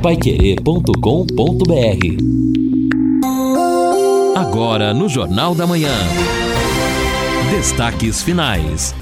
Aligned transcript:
paiquerê.com.br 0.00 0.90
Agora 4.34 4.94
no 4.94 5.10
Jornal 5.10 5.54
da 5.54 5.66
Manhã. 5.66 5.92
Destaques 7.50 8.22
finais. 8.22 8.94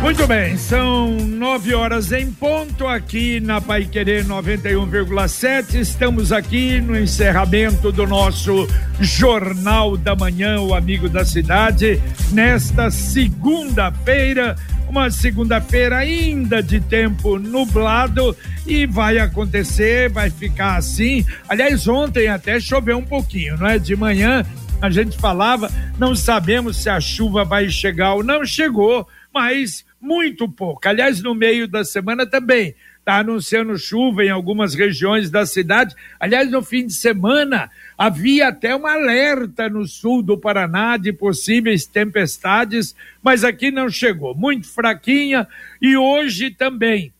Muito 0.00 0.26
bem, 0.26 0.56
são 0.56 1.10
nove 1.10 1.74
horas 1.74 2.10
em 2.10 2.32
ponto 2.32 2.88
aqui 2.88 3.38
na 3.40 3.60
Pai 3.60 3.84
Querer 3.84 4.24
91,7. 4.24 5.74
Estamos 5.74 6.32
aqui 6.32 6.80
no 6.80 6.98
encerramento 6.98 7.92
do 7.92 8.06
nosso 8.06 8.66
Jornal 9.00 9.96
da 9.96 10.16
Manhã, 10.16 10.60
o 10.60 10.74
Amigo 10.74 11.08
da 11.08 11.24
Cidade, 11.24 12.02
nesta 12.32 12.90
segunda-feira, 12.90 14.56
uma 14.92 15.10
segunda-feira 15.10 15.96
ainda 15.96 16.62
de 16.62 16.78
tempo 16.78 17.38
nublado 17.38 18.36
e 18.66 18.84
vai 18.84 19.18
acontecer, 19.18 20.10
vai 20.10 20.28
ficar 20.28 20.76
assim. 20.76 21.24
Aliás, 21.48 21.88
ontem 21.88 22.28
até 22.28 22.60
choveu 22.60 22.98
um 22.98 23.04
pouquinho, 23.04 23.56
não 23.56 23.66
é? 23.66 23.78
De 23.78 23.96
manhã 23.96 24.44
a 24.82 24.90
gente 24.90 25.16
falava, 25.16 25.70
não 25.98 26.14
sabemos 26.14 26.76
se 26.76 26.90
a 26.90 27.00
chuva 27.00 27.42
vai 27.42 27.70
chegar 27.70 28.12
ou 28.12 28.22
não 28.22 28.44
chegou, 28.44 29.08
mas 29.32 29.82
muito 29.98 30.46
pouco. 30.46 30.86
Aliás, 30.86 31.22
no 31.22 31.34
meio 31.34 31.66
da 31.66 31.84
semana 31.86 32.26
também 32.26 32.74
está 33.02 33.18
anunciando 33.18 33.76
chuva 33.76 34.24
em 34.24 34.30
algumas 34.30 34.74
regiões 34.74 35.28
da 35.28 35.44
cidade. 35.44 35.94
Aliás, 36.20 36.48
no 36.48 36.62
fim 36.62 36.86
de 36.86 36.94
semana 36.94 37.68
havia 37.98 38.48
até 38.48 38.74
um 38.76 38.86
alerta 38.86 39.68
no 39.68 39.86
sul 39.86 40.22
do 40.22 40.38
Paraná 40.38 40.96
de 40.96 41.12
possíveis 41.12 41.84
tempestades, 41.84 42.94
mas 43.20 43.42
aqui 43.42 43.72
não 43.72 43.90
chegou. 43.90 44.36
Muito 44.36 44.72
fraquinha 44.72 45.48
e 45.80 45.96
hoje 45.96 46.50
também 46.50 47.12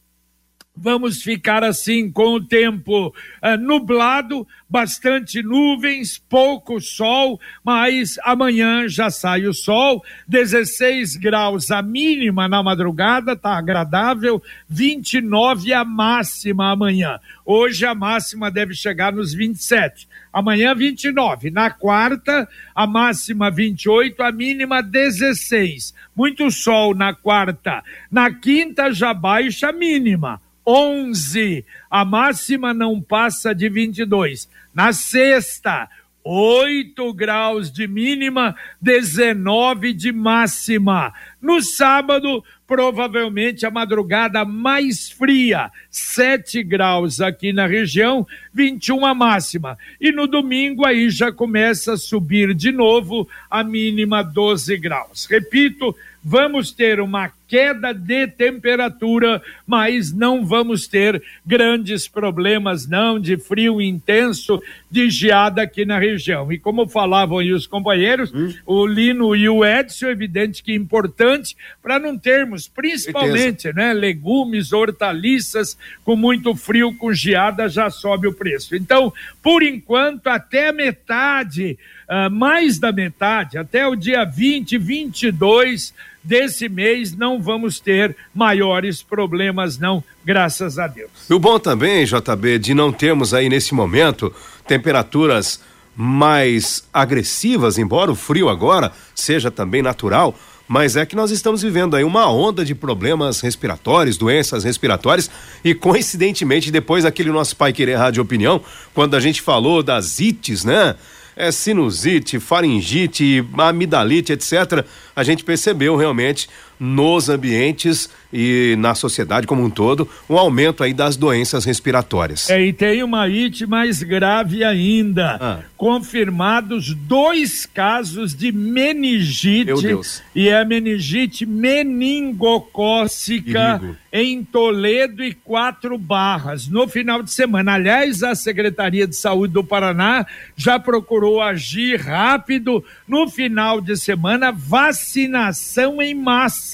Vamos 0.75 1.23
ficar 1.23 1.63
assim 1.63 2.11
com 2.11 2.33
o 2.33 2.43
tempo 2.43 3.09
uh, 3.09 3.57
nublado, 3.61 4.49
bastante 4.67 5.43
nuvens, 5.43 6.17
pouco 6.17 6.81
sol, 6.81 7.39
mas 7.63 8.19
amanhã 8.25 8.89
já 8.89 9.11
sai 9.11 9.47
o 9.47 9.53
sol. 9.53 10.03
16 10.27 11.17
graus 11.17 11.71
a 11.71 11.83
mínima 11.83 12.49
na 12.49 12.63
madrugada, 12.63 13.37
tá 13.37 13.59
agradável. 13.59 14.43
29 14.67 15.75
a 15.75 15.85
máxima 15.85 16.71
amanhã. 16.73 17.21
Hoje 17.45 17.85
a 17.85 17.95
máxima 17.95 18.51
deve 18.51 18.75
chegar 18.75 19.13
nos 19.13 19.35
27. 19.35 20.09
Amanhã 20.33 20.75
29. 20.75 21.51
Na 21.51 21.71
quarta, 21.71 22.49
a 22.75 22.87
máxima 22.87 23.51
28, 23.51 24.23
a 24.23 24.33
mínima 24.33 24.83
16. 24.83 25.93
Muito 26.17 26.51
sol 26.51 26.95
na 26.95 27.13
quarta. 27.13 27.85
Na 28.11 28.33
quinta 28.33 28.91
já 28.91 29.13
baixa 29.13 29.69
a 29.69 29.73
mínima 29.73 30.41
11. 30.67 31.65
A 31.91 32.05
máxima 32.05 32.73
não 32.73 33.01
passa 33.01 33.55
de 33.55 33.69
22. 33.69 34.49
Na 34.75 34.93
sexta, 34.93 35.89
8 36.25 37.13
graus 37.15 37.71
de 37.71 37.89
mínima, 37.89 38.55
19 38.81 39.93
de 39.93 40.13
máxima. 40.13 41.13
No 41.41 41.61
sábado, 41.61 42.45
provavelmente 42.67 43.67
a 43.67 43.71
madrugada 43.71 44.45
mais 44.45 45.11
fria, 45.11 45.71
7 45.91 46.63
graus 46.63 47.21
aqui 47.21 47.53
na 47.53 47.67
região, 47.67 48.27
21 48.55 49.05
a 49.05 49.15
máxima. 49.15 49.77
E 50.01 50.13
no 50.13 50.29
domingo 50.29 50.87
aí 50.87 51.11
já 51.11 51.33
começa 51.33 51.95
a 51.95 51.99
subir 51.99 52.55
de 52.55 52.71
novo 52.71 53.29
a 53.51 53.65
mínima 53.65 54.23
12 54.23 54.77
graus. 54.79 55.27
Repito, 55.29 55.95
vamos 56.25 56.71
ter 56.71 57.01
uma 57.01 57.31
queda 57.53 57.93
de 57.93 58.27
temperatura, 58.29 59.43
mas 59.67 60.11
não 60.11 60.47
vamos 60.47 60.89
ter 60.89 61.23
grandes 61.45 62.09
problemas 62.09 62.89
não 62.89 63.21
de 63.21 63.37
frio 63.37 63.79
intenso, 63.79 64.63
de 64.91 65.11
geada 65.11 65.61
aqui 65.61 65.85
na 65.85 65.99
região. 65.99 66.51
E 66.51 66.59
como 66.59 66.89
falavam 66.89 67.39
aí 67.39 67.53
os 67.53 67.67
companheiros, 67.67 68.33
hum. 68.33 68.55
o 68.65 68.87
Lino 68.87 69.37
e 69.37 69.49
o 69.51 69.63
Edson, 69.65 70.07
evidente 70.07 70.63
que 70.63 70.73
é 70.73 70.77
importante 70.77 71.55
para 71.83 71.99
não 71.99 72.17
termos, 72.17 72.67
principalmente, 72.69 73.71
né, 73.75 73.93
legumes, 73.93 74.73
hortaliças 74.73 75.77
com 76.05 76.17
muito 76.17 76.55
frio, 76.55 76.97
com 76.97 77.13
geada 77.13 77.69
já 77.69 77.91
sobe 77.91 78.29
o 78.29 78.33
preço. 78.33 78.75
Então, 78.75 79.13
por 79.43 79.63
enquanto, 79.63 80.29
até 80.29 80.69
a 80.69 80.73
metade, 80.73 81.79
uh, 82.13 82.31
mais 82.31 82.79
da 82.79 82.93
metade, 82.93 83.57
até 83.57 83.87
o 83.87 83.97
dia 83.97 84.25
20, 84.25 84.77
22 84.77 85.95
desse 86.23 86.69
mês 86.69 87.17
não 87.17 87.41
vamos 87.41 87.81
ter 87.81 88.15
maiores 88.35 89.03
problemas 89.03 89.79
não, 89.79 90.05
graças 90.25 90.79
a 90.79 90.87
Deus. 90.87 91.11
E 91.29 91.35
o 91.35 91.39
bom 91.39 91.59
também, 91.59 92.05
JB, 92.05 92.59
de 92.59 92.75
não 92.75 92.93
termos 92.93 93.35
aí 93.35 93.49
nesse 93.49 93.75
momento 93.75 94.33
temperaturas 94.67 95.61
mais 95.97 96.87
agressivas, 96.93 97.77
embora 97.77 98.11
o 98.11 98.15
frio 98.15 98.49
agora 98.49 98.93
seja 99.15 99.51
também 99.51 99.83
natural, 99.83 100.35
mas 100.67 100.97
é 100.97 101.05
que 101.05 101.17
nós 101.17 101.31
estamos 101.31 101.61
vivendo 101.61 101.95
aí 101.95 102.05
uma 102.05 102.31
onda 102.33 102.65
de 102.65 102.75
problemas 102.75 103.41
respiratórios, 103.41 104.17
doenças 104.17 104.65
respiratórias, 104.65 105.31
e 105.63 105.75
coincidentemente, 105.75 106.71
depois 106.71 107.05
daquele 107.05 107.31
nosso 107.31 107.57
Pai 107.57 107.73
Querer 107.75 107.97
Rádio 107.97 108.23
Opinião, 108.23 108.61
quando 108.95 109.15
a 109.15 109.21
gente 109.21 109.43
falou 109.43 109.83
das 109.83 110.19
ites, 110.19 110.65
né? 110.65 110.95
É 111.37 111.51
sinusite, 111.51 112.39
faringite, 112.39 113.45
amidalite, 113.59 114.33
etc 114.33 114.85
a 115.15 115.23
gente 115.23 115.45
percebeu 115.45 115.97
realmente 115.97 116.49
nos 116.83 117.29
ambientes 117.29 118.11
e 118.33 118.75
na 118.77 118.93
sociedade 118.93 119.47
como 119.47 119.63
um 119.63 119.71
todo 119.71 120.09
um 120.29 120.37
aumento 120.37 120.83
aí 120.83 120.93
das 120.93 121.17
doenças 121.17 121.65
respiratórias. 121.65 122.51
É, 122.51 122.61
e 122.61 122.73
tem 122.73 123.05
uma 123.05 123.29
IT 123.29 123.65
mais 123.67 124.03
grave 124.03 124.65
ainda. 124.65 125.39
Ah. 125.41 125.61
Confirmados 125.77 126.93
dois 126.93 127.67
casos 127.67 128.35
de 128.35 128.51
meningite. 128.51 129.67
Meu 129.67 129.81
Deus. 129.81 130.21
E 130.35 130.49
é 130.49 130.65
meningite 130.65 131.47
meningocócica 131.47 133.81
em 134.13 134.43
Toledo 134.43 135.23
e 135.23 135.35
Quatro 135.35 135.97
Barras 135.97 136.67
no 136.67 136.89
final 136.89 137.23
de 137.23 137.31
semana. 137.31 137.75
Aliás, 137.75 138.25
a 138.25 138.35
Secretaria 138.35 139.07
de 139.07 139.15
Saúde 139.15 139.55
do 139.55 139.63
Paraná 139.63 140.27
já 140.57 140.81
procurou 140.81 141.41
agir 141.41 142.01
rápido 142.01 142.85
no 143.07 143.29
final 143.29 143.81
de 143.81 143.97
semana, 143.97 144.51
vacinação 144.51 146.03
em 146.03 146.13
massa 146.15 146.72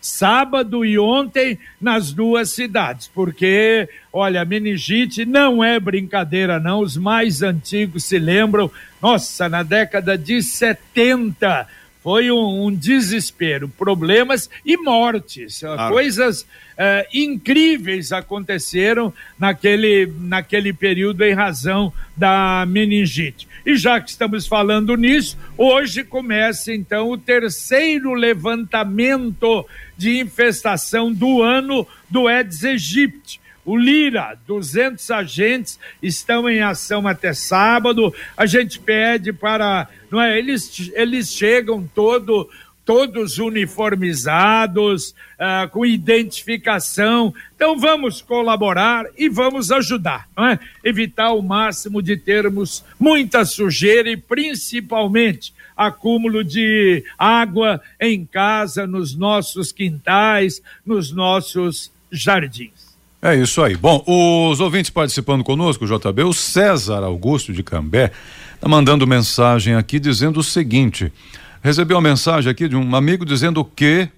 sábado 0.00 0.84
e 0.84 0.98
ontem 0.98 1.58
nas 1.80 2.12
duas 2.12 2.50
cidades, 2.50 3.10
porque, 3.12 3.88
olha, 4.12 4.44
meningite 4.44 5.26
não 5.26 5.64
é 5.64 5.80
brincadeira, 5.80 6.60
não. 6.60 6.80
Os 6.80 6.96
mais 6.96 7.42
antigos 7.42 8.04
se 8.04 8.18
lembram, 8.18 8.70
nossa, 9.02 9.48
na 9.48 9.64
década 9.64 10.16
de 10.16 10.40
70 10.42 11.66
foi 12.06 12.30
um, 12.30 12.66
um 12.66 12.72
desespero, 12.72 13.68
problemas 13.68 14.48
e 14.64 14.76
mortes, 14.76 15.58
claro. 15.58 15.92
coisas 15.92 16.46
é, 16.78 17.04
incríveis 17.12 18.12
aconteceram 18.12 19.12
naquele, 19.36 20.12
naquele 20.20 20.72
período 20.72 21.24
em 21.24 21.34
razão 21.34 21.92
da 22.16 22.64
meningite. 22.64 23.48
E 23.66 23.74
já 23.74 24.00
que 24.00 24.08
estamos 24.08 24.46
falando 24.46 24.94
nisso, 24.94 25.36
hoje 25.58 26.04
começa 26.04 26.72
então 26.72 27.10
o 27.10 27.18
terceiro 27.18 28.14
levantamento 28.14 29.66
de 29.98 30.20
infestação 30.20 31.12
do 31.12 31.42
ano 31.42 31.84
do 32.08 32.28
Aedes 32.28 32.64
aegypti 32.64 33.40
o 33.66 33.76
Lira, 33.76 34.38
200 34.46 35.10
agentes 35.10 35.78
estão 36.00 36.48
em 36.48 36.62
ação 36.62 37.06
até 37.06 37.34
sábado. 37.34 38.14
A 38.36 38.46
gente 38.46 38.78
pede 38.78 39.32
para, 39.32 39.88
não 40.10 40.22
é? 40.22 40.38
Eles 40.38 40.90
eles 40.94 41.32
chegam 41.32 41.86
todo 41.92 42.48
todos 42.86 43.38
uniformizados, 43.38 45.10
uh, 45.10 45.68
com 45.72 45.84
identificação. 45.84 47.34
Então 47.56 47.76
vamos 47.76 48.22
colaborar 48.22 49.06
e 49.18 49.28
vamos 49.28 49.72
ajudar, 49.72 50.28
não 50.36 50.46
é? 50.46 50.60
Evitar 50.84 51.32
o 51.32 51.42
máximo 51.42 52.00
de 52.00 52.16
termos 52.16 52.84
muita 52.98 53.44
sujeira 53.44 54.08
e 54.08 54.16
principalmente 54.16 55.52
acúmulo 55.76 56.44
de 56.44 57.04
água 57.18 57.82
em 58.00 58.24
casa, 58.24 58.86
nos 58.86 59.16
nossos 59.16 59.72
quintais, 59.72 60.62
nos 60.86 61.10
nossos 61.10 61.90
jardins. 62.10 62.85
É 63.26 63.34
isso 63.34 63.60
aí. 63.60 63.76
Bom, 63.76 64.04
os 64.06 64.60
ouvintes 64.60 64.88
participando 64.88 65.42
conosco, 65.42 65.84
JB, 65.84 66.22
o 66.22 66.32
César 66.32 67.02
Augusto 67.02 67.52
de 67.52 67.60
Cambé, 67.60 68.12
está 68.54 68.68
mandando 68.68 69.04
mensagem 69.04 69.74
aqui 69.74 69.98
dizendo 69.98 70.38
o 70.38 70.44
seguinte: 70.44 71.12
recebeu 71.60 71.96
uma 71.96 72.08
mensagem 72.08 72.48
aqui 72.48 72.68
de 72.68 72.76
um 72.76 72.94
amigo 72.94 73.24
dizendo 73.24 73.64
que 73.64 74.08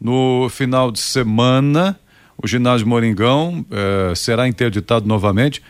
no 0.00 0.48
final 0.48 0.90
de 0.90 0.98
semana 0.98 1.96
o 2.36 2.48
ginásio 2.48 2.88
Moringão 2.88 3.64
eh, 3.70 4.12
será 4.16 4.48
interditado 4.48 5.06
novamente 5.06 5.62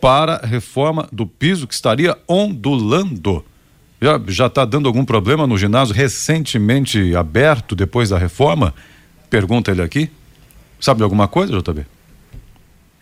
para 0.00 0.36
reforma 0.46 1.08
do 1.10 1.26
piso 1.26 1.66
que 1.66 1.74
estaria 1.74 2.16
ondulando. 2.28 3.44
Já 4.28 4.46
está 4.46 4.64
dando 4.64 4.86
algum 4.86 5.04
problema 5.04 5.44
no 5.44 5.58
ginásio 5.58 5.92
recentemente 5.92 7.16
aberto 7.16 7.74
depois 7.74 8.10
da 8.10 8.18
reforma? 8.18 8.72
Pergunta 9.28 9.72
ele 9.72 9.82
aqui. 9.82 10.08
Sabe 10.78 10.98
de 10.98 11.02
alguma 11.02 11.26
coisa, 11.26 11.52
JB? 11.60 11.93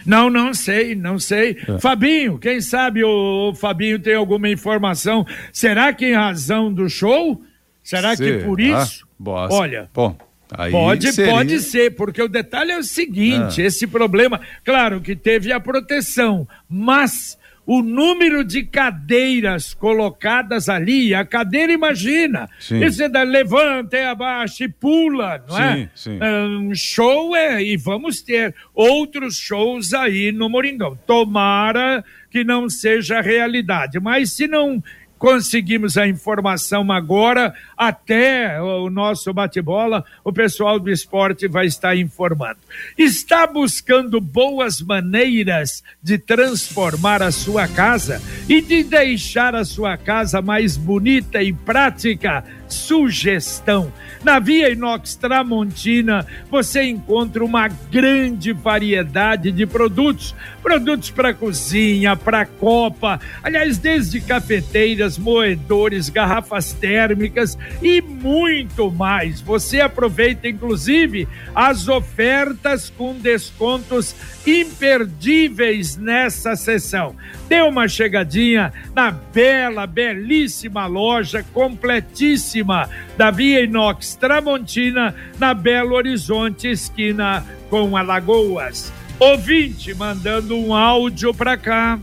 Não, 0.04 0.30
não 0.30 0.52
sei, 0.54 0.94
não 0.94 1.18
sei. 1.18 1.56
É. 1.68 1.78
Fabinho, 1.78 2.38
quem 2.38 2.60
sabe 2.60 3.04
o, 3.04 3.50
o, 3.50 3.54
Fabinho 3.54 3.98
tem 3.98 4.14
alguma 4.14 4.48
informação? 4.48 5.26
Será 5.52 5.92
que 5.92 6.06
em 6.06 6.14
razão 6.14 6.72
do 6.72 6.88
show? 6.88 7.42
Será 7.82 8.16
que 8.16 8.38
por 8.38 8.60
isso? 8.60 9.06
Ah, 9.26 9.48
Olha. 9.50 9.90
Bom. 9.94 10.16
Aí 10.54 10.70
pode, 10.70 11.12
seria... 11.12 11.32
pode 11.32 11.60
ser, 11.60 11.94
porque 11.94 12.20
o 12.20 12.28
detalhe 12.28 12.72
é 12.72 12.78
o 12.78 12.82
seguinte: 12.82 13.62
ah. 13.62 13.66
esse 13.66 13.86
problema, 13.86 14.40
claro 14.64 15.00
que 15.00 15.16
teve 15.16 15.50
a 15.50 15.58
proteção, 15.58 16.46
mas 16.68 17.38
o 17.64 17.80
número 17.80 18.44
de 18.44 18.64
cadeiras 18.64 19.72
colocadas 19.72 20.68
ali, 20.68 21.14
a 21.14 21.24
cadeira, 21.24 21.72
imagina, 21.72 22.48
sim. 22.58 22.80
você 22.80 23.08
dá, 23.08 23.22
levanta, 23.22 23.96
é 23.96 24.06
abaixa 24.06 24.64
e 24.64 24.68
pula, 24.68 25.44
não 25.48 25.58
é? 25.58 25.90
sim? 25.94 26.12
Sim. 26.12 26.18
Um 26.22 26.74
show 26.74 27.36
é, 27.36 27.62
e 27.62 27.76
vamos 27.76 28.20
ter 28.20 28.54
outros 28.74 29.36
shows 29.36 29.94
aí 29.94 30.32
no 30.32 30.48
Moringão. 30.48 30.98
Tomara 31.06 32.04
que 32.30 32.42
não 32.42 32.68
seja 32.68 33.20
realidade, 33.20 34.00
mas 34.00 34.32
se 34.32 34.48
não 34.48 34.82
conseguimos 35.22 35.96
a 35.96 36.04
informação 36.04 36.90
agora, 36.90 37.54
até 37.76 38.60
o 38.60 38.90
nosso 38.90 39.32
bate-bola, 39.32 40.04
o 40.24 40.32
pessoal 40.32 40.80
do 40.80 40.90
esporte 40.90 41.46
vai 41.46 41.66
estar 41.66 41.96
informando. 41.96 42.58
Está 42.98 43.46
buscando 43.46 44.20
boas 44.20 44.82
maneiras 44.82 45.84
de 46.02 46.18
transformar 46.18 47.22
a 47.22 47.30
sua 47.30 47.68
casa 47.68 48.20
e 48.48 48.60
de 48.60 48.82
deixar 48.82 49.54
a 49.54 49.64
sua 49.64 49.96
casa 49.96 50.42
mais 50.42 50.76
bonita 50.76 51.40
e 51.40 51.52
prática? 51.52 52.44
Sugestão 52.66 53.92
na 54.24 54.38
Via 54.38 54.70
Inox 54.70 55.16
Tramontina 55.16 56.26
você 56.50 56.84
encontra 56.84 57.44
uma 57.44 57.68
grande 57.68 58.52
variedade 58.52 59.50
de 59.50 59.66
produtos, 59.66 60.34
produtos 60.62 61.10
para 61.10 61.34
cozinha, 61.34 62.16
para 62.16 62.46
copa, 62.46 63.20
aliás, 63.42 63.78
desde 63.78 64.20
cafeteiras, 64.20 65.11
moedores, 65.18 66.08
garrafas 66.08 66.72
térmicas 66.72 67.58
e 67.82 68.00
muito 68.00 68.90
mais. 68.90 69.40
Você 69.40 69.80
aproveita 69.80 70.48
inclusive 70.48 71.28
as 71.54 71.88
ofertas 71.88 72.90
com 72.90 73.14
descontos 73.14 74.14
imperdíveis 74.46 75.96
nessa 75.96 76.56
sessão. 76.56 77.14
Dê 77.48 77.60
uma 77.62 77.88
chegadinha 77.88 78.72
na 78.94 79.10
bela, 79.10 79.86
belíssima 79.86 80.86
loja 80.86 81.44
completíssima 81.52 82.88
da 83.16 83.30
Via 83.30 83.62
Inox 83.62 84.14
Tramontina, 84.14 85.14
na 85.38 85.54
Belo 85.54 85.94
Horizonte, 85.94 86.68
esquina 86.68 87.44
com 87.68 87.96
Alagoas. 87.96 88.92
Ouvinte 89.18 89.94
mandando 89.94 90.56
um 90.56 90.74
áudio 90.74 91.32
para 91.32 91.56
cá. 91.56 91.98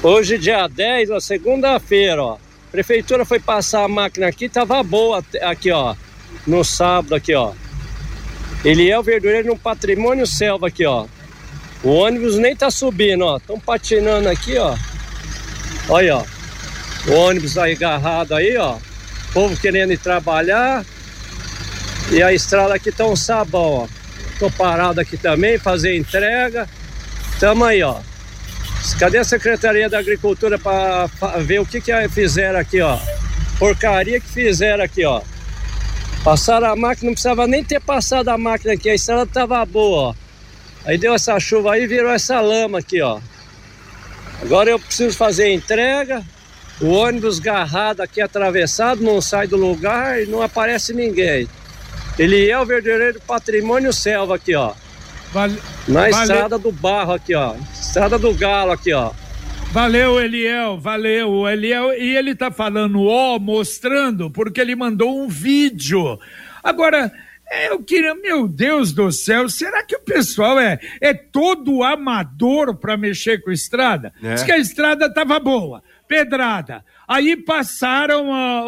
Hoje, 0.00 0.38
dia 0.38 0.68
10, 0.68 1.10
ó, 1.10 1.18
segunda-feira, 1.18 2.22
ó. 2.22 2.38
Prefeitura 2.70 3.24
foi 3.24 3.40
passar 3.40 3.82
a 3.82 3.88
máquina 3.88 4.28
aqui, 4.28 4.48
tava 4.48 4.80
boa 4.82 5.24
aqui, 5.42 5.72
ó. 5.72 5.96
No 6.46 6.62
sábado 6.62 7.16
aqui, 7.16 7.34
ó. 7.34 7.52
Ele 8.64 8.88
é 8.88 8.96
o 8.96 9.02
verdureiro 9.02 9.48
no 9.48 9.58
patrimônio 9.58 10.24
selva 10.24 10.68
aqui, 10.68 10.86
ó. 10.86 11.06
O 11.82 11.90
ônibus 11.90 12.38
nem 12.38 12.54
tá 12.54 12.70
subindo, 12.70 13.24
ó. 13.24 13.38
Estão 13.38 13.58
patinando 13.58 14.28
aqui, 14.28 14.56
ó. 14.56 14.76
Olha, 15.88 16.18
ó. 16.18 16.24
O 17.08 17.14
ônibus 17.14 17.58
aí 17.58 17.72
agarrado 17.72 18.36
aí, 18.36 18.56
ó. 18.56 18.76
O 18.76 19.32
povo 19.32 19.56
querendo 19.56 19.92
ir 19.92 19.98
trabalhar. 19.98 20.86
E 22.12 22.22
a 22.22 22.32
estrada 22.32 22.72
aqui 22.72 22.92
tá 22.92 23.04
um 23.04 23.16
sabão, 23.16 23.82
ó. 23.82 23.88
Tô 24.38 24.48
parado 24.48 25.00
aqui 25.00 25.16
também, 25.16 25.58
fazer 25.58 25.96
entrega. 25.96 26.68
Tamo 27.40 27.64
aí, 27.64 27.82
ó. 27.82 27.96
Cadê 28.98 29.18
a 29.18 29.24
Secretaria 29.24 29.88
da 29.88 29.98
Agricultura 29.98 30.58
para 30.58 31.06
ver 31.38 31.60
o 31.60 31.66
que 31.66 31.80
que 31.80 31.92
fizeram 32.08 32.58
aqui, 32.58 32.80
ó? 32.80 32.98
Porcaria 33.58 34.20
que 34.20 34.28
fizeram 34.28 34.84
aqui, 34.84 35.04
ó. 35.04 35.22
Passaram 36.24 36.68
a 36.68 36.76
máquina, 36.76 37.06
não 37.06 37.14
precisava 37.14 37.46
nem 37.46 37.62
ter 37.62 37.80
passado 37.80 38.28
a 38.28 38.36
máquina 38.36 38.72
aqui, 38.74 38.90
a 38.90 38.94
estrada 38.94 39.26
tava 39.26 39.64
boa, 39.64 40.08
ó. 40.10 40.14
Aí 40.84 40.98
deu 40.98 41.14
essa 41.14 41.38
chuva 41.38 41.74
aí, 41.74 41.86
virou 41.86 42.10
essa 42.10 42.40
lama 42.40 42.78
aqui, 42.78 43.00
ó. 43.00 43.20
Agora 44.42 44.70
eu 44.70 44.78
preciso 44.78 45.16
fazer 45.16 45.44
a 45.44 45.52
entrega. 45.52 46.24
O 46.80 46.90
ônibus 46.90 47.40
garrado 47.40 48.02
aqui 48.02 48.20
atravessado, 48.20 49.02
não 49.02 49.20
sai 49.20 49.48
do 49.48 49.56
lugar 49.56 50.22
e 50.22 50.26
não 50.26 50.40
aparece 50.40 50.94
ninguém. 50.94 51.48
Ele 52.18 52.48
é 52.48 52.58
o 52.58 52.64
verdadeiro 52.64 53.20
patrimônio 53.26 53.92
selva 53.92 54.36
aqui, 54.36 54.54
ó. 54.54 54.72
Vale, 55.32 55.58
Na 55.86 56.08
vale... 56.08 56.10
estrada 56.10 56.58
do 56.58 56.72
barro 56.72 57.12
aqui, 57.12 57.34
ó. 57.34 57.54
Estrada 57.72 58.18
do 58.18 58.34
galo 58.34 58.72
aqui, 58.72 58.92
ó. 58.92 59.12
Valeu, 59.70 60.18
Eliel, 60.18 60.78
valeu, 60.78 61.46
Eliel. 61.46 61.92
E 61.92 62.16
ele 62.16 62.34
tá 62.34 62.50
falando 62.50 63.04
ó, 63.04 63.38
mostrando, 63.38 64.30
porque 64.30 64.60
ele 64.60 64.74
mandou 64.74 65.22
um 65.22 65.28
vídeo. 65.28 66.18
Agora, 66.64 67.12
é, 67.50 67.70
eu 67.70 67.82
queria, 67.82 68.14
meu 68.14 68.48
Deus 68.48 68.92
do 68.92 69.12
céu, 69.12 69.48
será 69.48 69.82
que 69.82 69.96
o 69.96 70.00
pessoal 70.00 70.58
é, 70.58 70.78
é 71.00 71.12
todo 71.12 71.82
amador 71.82 72.76
para 72.76 72.96
mexer 72.96 73.42
com 73.42 73.50
estrada? 73.50 74.12
É. 74.22 74.34
Diz 74.34 74.42
que 74.42 74.52
a 74.52 74.58
estrada 74.58 75.12
tava 75.12 75.38
boa, 75.38 75.82
pedrada. 76.06 76.82
Aí 77.06 77.36
passaram 77.36 78.32
a, 78.32 78.64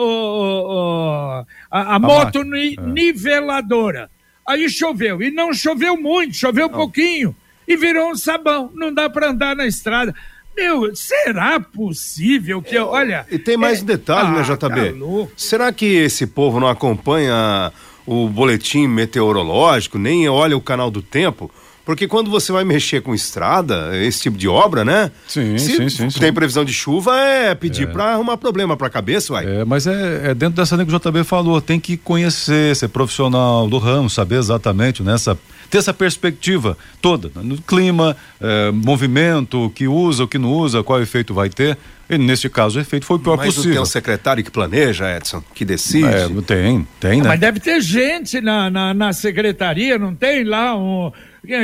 a, 1.71 1.81
a, 1.81 1.95
a 1.97 1.99
moto 1.99 2.43
ni, 2.43 2.75
é. 2.75 2.81
niveladora. 2.81 4.11
Aí 4.47 4.69
choveu, 4.69 5.23
e 5.23 5.31
não 5.31 5.53
choveu 5.53 5.97
muito, 5.97 6.35
choveu 6.35 6.69
não. 6.69 6.77
pouquinho, 6.77 7.35
e 7.67 7.77
virou 7.77 8.11
um 8.11 8.17
sabão. 8.17 8.71
Não 8.75 8.93
dá 8.93 9.09
para 9.09 9.31
andar 9.31 9.55
na 9.55 9.67
estrada. 9.67 10.15
Meu, 10.57 10.95
será 10.95 11.61
possível 11.61 12.61
que 12.61 12.75
eu. 12.75 12.89
Olha. 12.89 13.27
E 13.31 13.39
tem 13.39 13.57
mais 13.57 13.79
é, 13.79 13.83
um 13.83 13.87
detalhe, 13.87 14.31
né, 14.31 14.43
ah, 14.45 14.49
né, 14.49 14.57
JB? 14.57 15.27
Tá 15.27 15.33
será 15.37 15.73
que 15.73 15.87
esse 15.87 16.27
povo 16.27 16.59
não 16.59 16.69
acompanha 16.69 17.73
o 18.05 18.29
boletim 18.29 18.87
meteorológico, 18.87 19.99
nem 19.99 20.29
olha 20.29 20.57
o 20.57 20.61
canal 20.61 20.91
do 20.91 21.01
tempo? 21.01 21.51
Porque 21.91 22.07
quando 22.07 22.31
você 22.31 22.53
vai 22.53 22.63
mexer 22.63 23.03
com 23.03 23.13
estrada, 23.13 23.91
esse 23.97 24.21
tipo 24.21 24.39
de 24.39 24.47
obra, 24.47 24.85
né? 24.85 25.11
Sim, 25.27 25.59
Se 25.59 25.77
sim, 25.77 25.89
sim, 25.89 26.09
sim. 26.09 26.21
Tem 26.21 26.33
previsão 26.33 26.65
de 26.65 26.73
chuva, 26.73 27.19
é 27.19 27.53
pedir 27.53 27.89
é. 27.89 27.91
para 27.91 28.13
arrumar 28.13 28.37
problema 28.37 28.77
para 28.77 28.87
a 28.87 28.91
cabeça, 28.91 29.33
uai. 29.33 29.45
É, 29.45 29.65
mas 29.65 29.89
é, 29.89 30.31
é, 30.31 30.33
dentro 30.33 30.55
dessa 30.55 30.77
linha 30.77 30.87
que 30.87 30.95
o 30.95 30.99
JB 31.01 31.25
falou, 31.25 31.61
tem 31.61 31.81
que 31.81 31.97
conhecer, 31.97 32.77
ser 32.77 32.87
profissional 32.87 33.69
do 33.69 33.77
ramo, 33.79 34.09
saber 34.09 34.37
exatamente 34.37 35.03
nessa 35.03 35.37
ter 35.69 35.79
essa 35.79 35.93
perspectiva 35.93 36.79
toda, 37.03 37.29
né? 37.35 37.43
no 37.43 37.61
clima, 37.61 38.17
é, 38.41 38.71
movimento, 38.71 39.67
o 39.67 39.71
que 39.71 39.89
usa, 39.89 40.25
o 40.25 40.29
que 40.29 40.39
não 40.39 40.53
usa, 40.53 40.85
qual 40.85 41.03
efeito 41.03 41.35
vai 41.35 41.49
ter. 41.49 41.77
E 42.09 42.19
nesse 42.19 42.49
caso 42.49 42.79
o 42.79 42.83
efeito 42.83 43.05
foi 43.05 43.17
o 43.17 43.21
pior 43.21 43.37
mas 43.37 43.47
possível. 43.47 43.69
Mas 43.69 43.75
tem 43.75 43.83
um 43.83 43.87
secretário 43.87 44.45
que 44.45 44.51
planeja, 44.51 45.17
Edson, 45.17 45.43
que 45.55 45.65
decide? 45.65 46.07
É, 46.07 46.29
tem, 46.45 46.87
tem, 47.01 47.23
né? 47.23 47.29
Mas 47.29 47.41
deve 47.41 47.59
ter 47.59 47.81
gente 47.81 48.41
na, 48.41 48.71
na, 48.71 48.95
na 48.95 49.13
secretaria, 49.13 49.99
não 49.99 50.15
tem 50.15 50.45
lá 50.45 50.77
um 50.77 51.13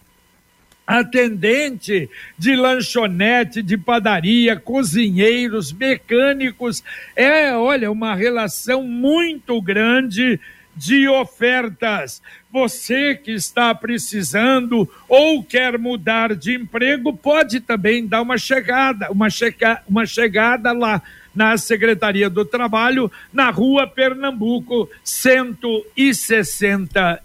atendente 0.86 2.08
de 2.38 2.56
lanchonete, 2.56 3.64
de 3.64 3.76
padaria, 3.76 4.56
cozinheiros, 4.56 5.74
mecânicos. 5.74 6.84
É, 7.16 7.52
olha, 7.56 7.92
uma 7.92 8.14
relação 8.14 8.84
muito 8.84 9.60
grande 9.60 10.40
de 10.76 11.08
ofertas. 11.08 12.22
Você 12.54 13.16
que 13.16 13.32
está 13.32 13.74
precisando 13.74 14.88
ou 15.10 15.44
quer 15.44 15.76
mudar 15.80 16.36
de 16.36 16.54
emprego, 16.54 17.12
pode 17.12 17.60
também 17.60 18.06
dar 18.06 18.22
uma 18.22 18.38
chegada, 18.38 19.12
uma, 19.12 19.28
chega, 19.28 19.82
uma 19.90 20.06
chegada 20.06 20.72
lá 20.72 21.02
na 21.36 21.58
Secretaria 21.58 22.30
do 22.30 22.46
Trabalho, 22.46 23.12
na 23.32 23.50
rua 23.50 23.88
Pernambuco 23.88 24.90
161. 25.04 27.18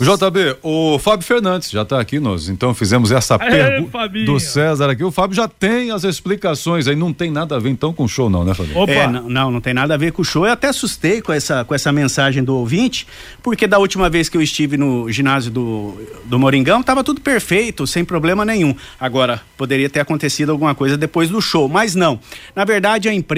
JB, 0.00 0.56
o 0.62 0.98
Fábio 0.98 1.26
Fernandes 1.26 1.70
já 1.70 1.82
está 1.82 2.00
aqui, 2.00 2.18
nós 2.18 2.48
então 2.48 2.74
fizemos 2.74 3.12
essa 3.12 3.38
pergunta 3.38 4.08
do 4.24 4.40
César 4.40 4.90
aqui. 4.90 5.04
O 5.04 5.10
Fábio 5.10 5.36
já 5.36 5.46
tem 5.46 5.90
as 5.90 6.04
explicações 6.04 6.88
aí, 6.88 6.96
não 6.96 7.12
tem 7.12 7.30
nada 7.30 7.56
a 7.56 7.58
ver 7.58 7.68
então 7.68 7.92
com 7.92 8.04
o 8.04 8.08
show, 8.08 8.30
não, 8.30 8.44
né, 8.44 8.54
Fábio? 8.54 8.78
Opa, 8.78 8.92
É, 8.92 9.06
não, 9.06 9.28
não, 9.28 9.50
não 9.50 9.60
tem 9.60 9.74
nada 9.74 9.94
a 9.94 9.96
ver 9.96 10.12
com 10.12 10.22
o 10.22 10.24
show. 10.24 10.46
Eu 10.46 10.52
até 10.52 10.68
assustei 10.68 11.20
com 11.20 11.32
essa, 11.32 11.64
com 11.64 11.74
essa 11.74 11.92
mensagem 11.92 12.42
do 12.42 12.56
ouvinte, 12.56 13.06
porque 13.42 13.66
da 13.66 13.78
última 13.78 14.08
vez 14.08 14.28
que 14.30 14.36
eu 14.36 14.42
estive 14.42 14.76
no 14.78 15.10
ginásio 15.10 15.50
do, 15.50 15.94
do 16.24 16.38
Moringão, 16.38 16.82
tava 16.82 17.04
tudo 17.04 17.20
perfeito, 17.20 17.86
sem 17.86 18.04
problema 18.04 18.44
nenhum. 18.44 18.74
Agora, 18.98 19.42
poderia 19.58 19.90
ter 19.90 20.00
acontecido 20.00 20.50
alguma 20.52 20.74
coisa 20.74 20.96
depois 20.96 21.28
do 21.28 21.40
show, 21.42 21.68
mas 21.68 21.94
não. 21.94 22.18
Na 22.56 22.64
verdade, 22.64 23.08
a 23.08 23.12
empresa, 23.12 23.33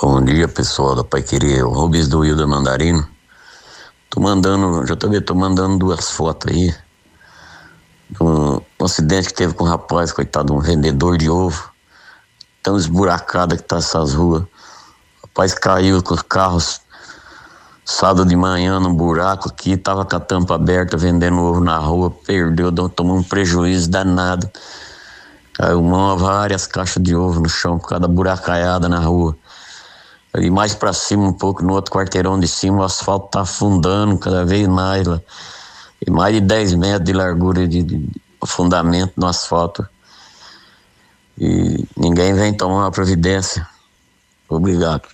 Bom 0.00 0.24
dia, 0.24 0.46
pessoal 0.48 0.94
da 0.94 1.04
Pai 1.04 1.22
Querer, 1.22 1.62
Rubens 1.62 2.08
do 2.08 2.20
Wilda 2.20 2.46
Mandarino. 2.46 3.06
Tô 4.08 4.20
mandando, 4.20 4.86
já 4.86 4.94
vendo, 4.94 5.20
tô 5.22 5.34
mandando 5.34 5.78
duas 5.78 6.10
fotos 6.10 6.52
aí. 6.52 6.74
Um, 8.20 8.60
um 8.80 8.84
acidente 8.84 9.28
que 9.28 9.34
teve 9.34 9.54
com 9.54 9.64
um 9.64 9.68
rapaz, 9.68 10.12
coitado, 10.12 10.52
um 10.52 10.58
vendedor 10.58 11.16
de 11.16 11.30
ovo. 11.30 11.69
Tão 12.62 12.76
esburacada 12.76 13.56
que 13.56 13.62
tá 13.62 13.78
essas 13.78 14.14
ruas. 14.14 14.42
O 14.42 15.26
rapaz 15.26 15.54
caiu 15.54 16.02
com 16.02 16.14
os 16.14 16.22
carros 16.22 16.80
sábado 17.90 18.24
de 18.24 18.36
manhã 18.36 18.78
num 18.78 18.94
buraco 18.94 19.48
aqui, 19.48 19.76
tava 19.76 20.04
com 20.04 20.14
a 20.14 20.20
tampa 20.20 20.54
aberta 20.54 20.96
vendendo 20.96 21.40
ovo 21.40 21.60
na 21.60 21.76
rua, 21.76 22.10
perdeu, 22.10 22.70
tomou 22.88 23.16
um 23.16 23.22
prejuízo 23.22 23.90
danado. 23.90 24.48
Caiu 25.54 25.80
uma, 25.80 26.16
várias 26.16 26.66
caixas 26.66 27.02
de 27.02 27.14
ovo 27.16 27.40
no 27.40 27.48
chão 27.48 27.78
por 27.78 27.88
causa 27.88 28.02
da 28.02 28.08
buracaiada 28.08 28.88
na 28.88 29.00
rua. 29.00 29.36
E 30.38 30.48
mais 30.48 30.74
para 30.74 30.92
cima 30.92 31.24
um 31.24 31.32
pouco, 31.32 31.64
no 31.64 31.72
outro 31.72 31.92
quarteirão 31.92 32.38
de 32.38 32.46
cima, 32.46 32.78
o 32.78 32.82
asfalto 32.84 33.28
tá 33.28 33.40
afundando 33.40 34.16
cada 34.16 34.44
vez 34.44 34.68
mais 34.68 35.06
lá. 35.06 35.20
E 36.06 36.10
mais 36.10 36.34
de 36.34 36.40
10 36.40 36.74
metros 36.74 37.04
de 37.04 37.12
largura 37.12 37.66
de, 37.66 37.82
de 37.82 38.08
afundamento 38.40 39.14
no 39.16 39.26
asfalto. 39.26 39.86
E 41.40 41.86
ninguém 41.96 42.34
vem 42.34 42.52
tomar 42.52 42.84
uma 42.84 42.90
providência. 42.90 43.66
Obrigado. 44.46 45.08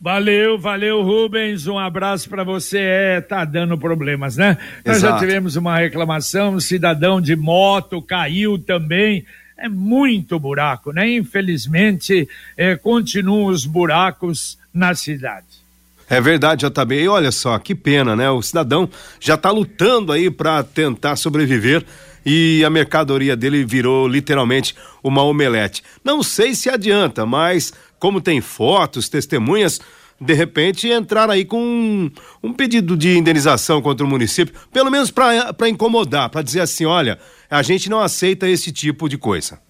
Valeu, 0.00 0.58
valeu, 0.58 1.02
Rubens. 1.02 1.66
Um 1.66 1.78
abraço 1.78 2.28
para 2.28 2.44
você. 2.44 2.78
É, 2.78 3.20
tá 3.20 3.44
dando 3.44 3.78
problemas, 3.78 4.36
né? 4.36 4.58
Nós 4.84 5.00
já 5.00 5.08
Exato. 5.08 5.20
tivemos 5.20 5.56
uma 5.56 5.78
reclamação, 5.78 6.54
um 6.54 6.60
cidadão 6.60 7.20
de 7.20 7.34
moto 7.36 8.02
caiu 8.02 8.58
também. 8.58 9.24
É 9.56 9.68
muito 9.68 10.38
buraco, 10.38 10.92
né? 10.92 11.08
Infelizmente, 11.10 12.28
é, 12.56 12.76
continuam 12.76 13.46
os 13.46 13.64
buracos 13.64 14.58
na 14.72 14.94
cidade. 14.94 15.46
É 16.08 16.20
verdade, 16.20 16.66
JB. 16.68 17.02
E 17.02 17.08
olha 17.08 17.32
só, 17.32 17.58
que 17.58 17.74
pena, 17.74 18.14
né? 18.14 18.30
O 18.30 18.42
cidadão 18.42 18.88
já 19.18 19.34
está 19.34 19.50
lutando 19.50 20.12
aí 20.12 20.30
para 20.30 20.62
tentar 20.62 21.16
sobreviver 21.16 21.84
e 22.26 22.64
a 22.64 22.68
mercadoria 22.68 23.36
dele 23.36 23.64
virou 23.64 24.08
literalmente 24.08 24.74
uma 25.00 25.22
omelete. 25.22 25.84
Não 26.02 26.24
sei 26.24 26.56
se 26.56 26.68
adianta, 26.68 27.24
mas 27.24 27.72
como 28.00 28.20
tem 28.20 28.40
fotos, 28.40 29.08
testemunhas, 29.08 29.80
de 30.20 30.34
repente 30.34 30.88
entrar 30.88 31.30
aí 31.30 31.44
com 31.44 31.62
um, 31.62 32.10
um 32.42 32.52
pedido 32.52 32.96
de 32.96 33.16
indenização 33.16 33.80
contra 33.80 34.04
o 34.04 34.08
município, 34.08 34.54
pelo 34.72 34.90
menos 34.90 35.12
para 35.12 35.68
incomodar, 35.68 36.28
para 36.28 36.42
dizer 36.42 36.60
assim, 36.60 36.84
olha, 36.84 37.18
a 37.50 37.62
gente 37.62 37.88
não 37.88 38.00
aceita 38.00 38.48
esse 38.48 38.72
tipo 38.72 39.08
de 39.08 39.16
coisa. 39.16 39.60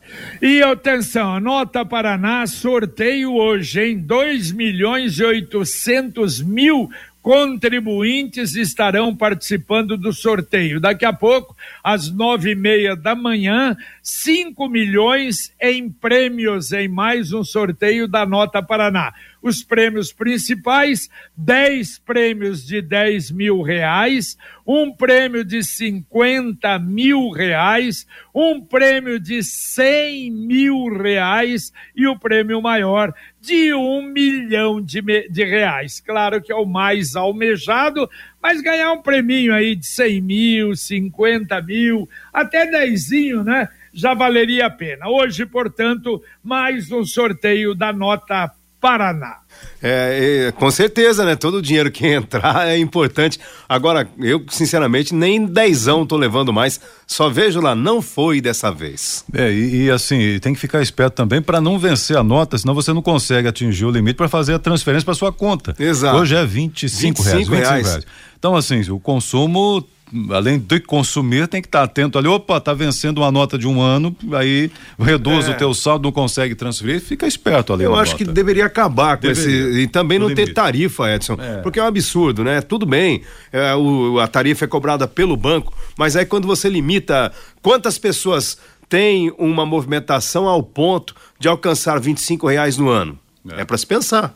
E 0.40 0.62
atenção, 0.62 1.34
anota 1.34 1.84
Paraná, 1.84 2.46
sorteio 2.46 3.34
hoje 3.34 3.80
em 3.80 3.98
2 3.98 4.52
milhões 4.52 5.18
e 5.18 5.24
800 5.24 6.40
mil 6.42 6.88
contribuintes 7.26 8.54
estarão 8.54 9.12
participando 9.12 9.96
do 9.96 10.12
sorteio. 10.12 10.78
Daqui 10.78 11.04
a 11.04 11.12
pouco, 11.12 11.56
às 11.82 12.08
nove 12.08 12.52
e 12.52 12.54
meia 12.54 12.94
da 12.94 13.16
manhã, 13.16 13.76
5 14.00 14.68
milhões 14.68 15.52
em 15.60 15.90
prêmios 15.90 16.70
em 16.70 16.86
mais 16.86 17.32
um 17.32 17.42
sorteio 17.42 18.06
da 18.06 18.24
Nota 18.24 18.62
Paraná. 18.62 19.12
Os 19.42 19.64
prêmios 19.64 20.12
principais, 20.12 21.10
10 21.36 21.98
prêmios 21.98 22.64
de 22.64 22.80
10 22.80 23.32
mil 23.32 23.60
reais, 23.60 24.38
um 24.66 24.92
prêmio 24.92 25.44
de 25.44 25.62
50 25.62 26.78
mil 26.80 27.30
reais, 27.30 28.06
um 28.34 28.60
prêmio 28.60 29.20
de 29.20 29.42
100 29.42 30.30
mil 30.32 30.88
reais 30.98 31.72
e 31.94 32.06
o 32.06 32.18
prêmio 32.18 32.60
maior 32.60 33.14
de 33.40 33.72
um 33.72 34.02
milhão 34.02 34.82
de, 34.82 35.00
de 35.28 35.44
reais. 35.44 36.00
Claro 36.00 36.42
que 36.42 36.50
é 36.50 36.56
o 36.56 36.66
mais 36.66 37.14
almejado, 37.14 38.10
mas 38.42 38.60
ganhar 38.60 38.92
um 38.92 39.02
prêmio 39.02 39.54
aí 39.54 39.76
de 39.76 39.86
100 39.86 40.20
mil, 40.20 40.74
50 40.74 41.62
mil, 41.62 42.08
até 42.32 42.66
dezinho, 42.66 43.44
né? 43.44 43.68
Já 43.94 44.12
valeria 44.14 44.66
a 44.66 44.70
pena. 44.70 45.08
Hoje, 45.08 45.46
portanto, 45.46 46.22
mais 46.42 46.90
um 46.90 47.04
sorteio 47.04 47.74
da 47.74 47.92
Nota 47.92 48.52
Paraná. 48.86 49.38
É, 49.82 50.46
é, 50.46 50.52
com 50.52 50.70
certeza, 50.70 51.24
né? 51.24 51.34
Todo 51.34 51.56
o 51.56 51.62
dinheiro 51.62 51.90
que 51.90 52.06
entrar 52.14 52.68
é 52.68 52.78
importante. 52.78 53.40
Agora, 53.68 54.08
eu, 54.16 54.44
sinceramente, 54.48 55.12
nem 55.12 55.44
dezão 55.44 56.06
tô 56.06 56.16
levando 56.16 56.52
mais. 56.52 56.80
Só 57.04 57.28
vejo 57.28 57.60
lá, 57.60 57.74
não 57.74 58.00
foi 58.00 58.40
dessa 58.40 58.70
vez. 58.70 59.24
É, 59.34 59.50
e, 59.50 59.86
e, 59.86 59.90
assim, 59.90 60.38
tem 60.38 60.54
que 60.54 60.60
ficar 60.60 60.82
esperto 60.82 61.14
também 61.14 61.42
para 61.42 61.60
não 61.60 61.80
vencer 61.80 62.16
a 62.16 62.22
nota, 62.22 62.56
senão 62.56 62.74
você 62.74 62.92
não 62.92 63.02
consegue 63.02 63.48
atingir 63.48 63.86
o 63.86 63.90
limite 63.90 64.14
para 64.14 64.28
fazer 64.28 64.54
a 64.54 64.58
transferência 64.60 65.04
para 65.04 65.14
sua 65.14 65.32
conta. 65.32 65.74
Exato. 65.80 66.18
Hoje 66.18 66.36
é 66.36 66.46
25, 66.46 67.22
25 67.22 67.22
reais, 67.22 67.38
25 67.38 67.54
reais. 67.56 67.86
reais. 67.88 68.06
Então, 68.38 68.54
assim, 68.54 68.88
o 68.88 69.00
consumo 69.00 69.84
além 70.30 70.58
de 70.58 70.78
consumir, 70.80 71.48
tem 71.48 71.60
que 71.60 71.68
estar 71.68 71.82
atento 71.82 72.16
ali. 72.18 72.28
Opa, 72.28 72.60
tá 72.60 72.72
vencendo 72.72 73.18
uma 73.18 73.30
nota 73.32 73.58
de 73.58 73.66
um 73.66 73.80
ano, 73.80 74.14
aí 74.34 74.70
reduz 74.98 75.48
É. 75.48 75.50
o 75.50 75.54
teu 75.56 75.74
saldo, 75.74 76.04
não 76.04 76.12
consegue 76.12 76.54
transferir, 76.54 77.00
fica 77.00 77.26
esperto 77.26 77.72
ali. 77.72 77.84
Eu 77.84 77.94
acho 77.94 78.12
nota. 78.12 78.24
que 78.24 78.30
deveria 78.30 78.66
acabar 78.66 79.16
com 79.16 79.26
Deveria. 79.26 79.68
esse. 79.70 79.80
E 79.80 79.86
também 79.88 80.18
não 80.18 80.32
ter 80.34 80.52
tarifa, 80.54 81.12
Edson. 81.12 81.34
É. 81.40 81.56
Porque 81.62 81.78
é 81.80 81.82
um 81.82 81.86
absurdo, 81.86 82.44
né? 82.44 82.60
Tudo 82.60 82.86
bem, 82.86 83.22
é, 83.52 83.74
o- 83.74 84.20
a 84.20 84.28
tarifa 84.28 84.64
é 84.64 84.68
cobrada 84.68 85.08
pelo 85.08 85.36
banco, 85.36 85.72
mas 85.98 86.14
aí 86.16 86.24
quando 86.24 86.46
você 86.46 86.68
limita 86.68 87.32
quantas 87.60 87.98
pessoas 87.98 88.58
têm 88.88 89.32
uma 89.36 89.66
movimentação 89.66 90.46
ao 90.46 90.62
ponto 90.62 91.14
de 91.40 91.48
alcançar 91.48 91.98
25 91.98 92.46
reais 92.46 92.76
no 92.78 92.88
ano? 92.88 93.18
É, 93.50 93.64
para 93.64 93.76
se 93.76 93.86
pensar. 93.86 94.34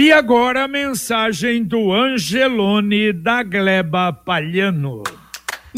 E 0.00 0.12
agora 0.12 0.62
a 0.62 0.68
mensagem 0.68 1.64
do 1.64 1.92
Angelone 1.92 3.12
da 3.12 3.42
Gleba 3.42 4.12
Palhano. 4.12 5.02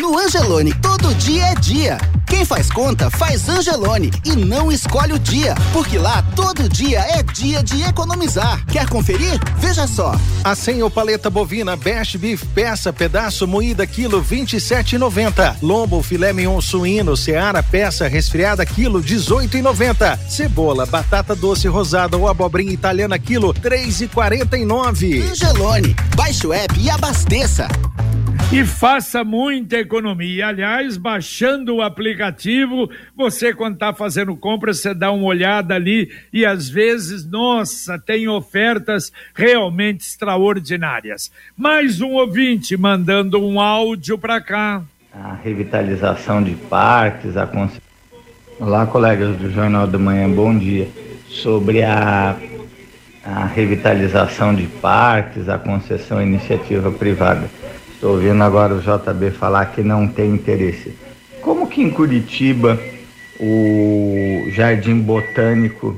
No 0.01 0.19
Angelone, 0.19 0.73
todo 0.81 1.15
dia 1.17 1.49
é 1.49 1.55
dia. 1.57 1.99
Quem 2.27 2.43
faz 2.43 2.71
conta, 2.71 3.11
faz 3.11 3.51
Angelone 3.51 4.11
e 4.25 4.35
não 4.35 4.73
escolhe 4.73 5.13
o 5.13 5.19
dia, 5.19 5.55
porque 5.75 5.99
lá 5.99 6.25
todo 6.35 6.71
dia 6.71 7.01
é 7.01 7.23
dia 7.23 7.63
de 7.63 7.83
economizar. 7.83 8.65
Quer 8.65 8.89
conferir? 8.89 9.39
Veja 9.59 9.87
só. 9.87 10.19
A 10.43 10.55
senha 10.55 10.85
ou 10.85 10.91
paleta 10.91 11.29
bovina 11.29 11.77
Best 11.77 12.17
Beef 12.17 12.45
peça 12.55 12.95
pedaço 12.95 13.47
moída 13.47 13.87
quilo 13.87 14.25
27,90. 14.25 15.57
Lombo 15.61 16.03
filé 16.03 16.33
mignon 16.33 16.63
suíno 16.63 17.15
Seara 17.15 17.63
peça 17.63 18.09
resfriada 18.09 18.65
quilo 18.65 19.03
18,90. 19.03 20.19
Cebola, 20.31 20.87
batata 20.87 21.37
doce 21.37 21.69
rosada 21.69 22.17
ou 22.17 22.27
abobrinha 22.27 22.73
italiana 22.73 23.19
quilo 23.19 23.53
3,49. 23.53 25.31
Angelone, 25.31 25.95
baixe 26.17 26.47
o 26.47 26.55
app 26.55 26.81
e 26.81 26.89
abasteça. 26.89 27.69
E 28.53 28.65
faça 28.65 29.23
muita 29.23 29.77
economia. 29.79 30.49
Aliás, 30.49 30.97
baixando 30.97 31.77
o 31.77 31.83
aplicativo, 31.83 32.91
você, 33.17 33.55
quando 33.55 33.75
está 33.75 33.95
fazendo 33.95 34.35
compra, 34.35 34.75
você 34.75 34.93
dá 34.93 35.13
uma 35.13 35.27
olhada 35.27 35.77
ali 35.77 36.11
e 36.33 36.45
às 36.45 36.69
vezes, 36.69 37.25
nossa, 37.25 37.97
tem 37.97 38.27
ofertas 38.27 39.13
realmente 39.37 40.01
extraordinárias. 40.01 41.31
Mais 41.57 42.01
um 42.01 42.15
ouvinte 42.15 42.77
mandando 42.77 43.41
um 43.41 43.61
áudio 43.61 44.19
para 44.19 44.41
cá. 44.41 44.83
a 45.15 45.35
revitalização 45.35 46.43
de 46.43 46.57
parques, 46.57 47.37
a. 47.37 47.49
Olá, 48.59 48.85
colegas 48.85 49.37
do 49.37 49.49
Jornal 49.49 49.87
da 49.87 49.99
Manhã, 49.99 50.29
bom 50.29 50.59
dia. 50.59 50.89
Sobre 51.29 51.85
a, 51.85 52.37
a 53.25 53.45
revitalização 53.47 54.53
de 54.53 54.67
parques, 54.67 55.49
a 55.49 55.57
concessão 55.57 56.21
iniciativa 56.21 56.91
privada. 56.91 57.49
Estou 58.01 58.13
ouvindo 58.13 58.43
agora 58.43 58.73
o 58.73 58.81
JB 58.81 59.31
falar 59.31 59.67
que 59.67 59.83
não 59.83 60.09
tem 60.09 60.31
interesse. 60.31 60.97
Como 61.43 61.67
que 61.67 61.83
em 61.83 61.91
Curitiba 61.91 62.81
o 63.39 64.47
Jardim 64.53 65.01
Botânico 65.01 65.95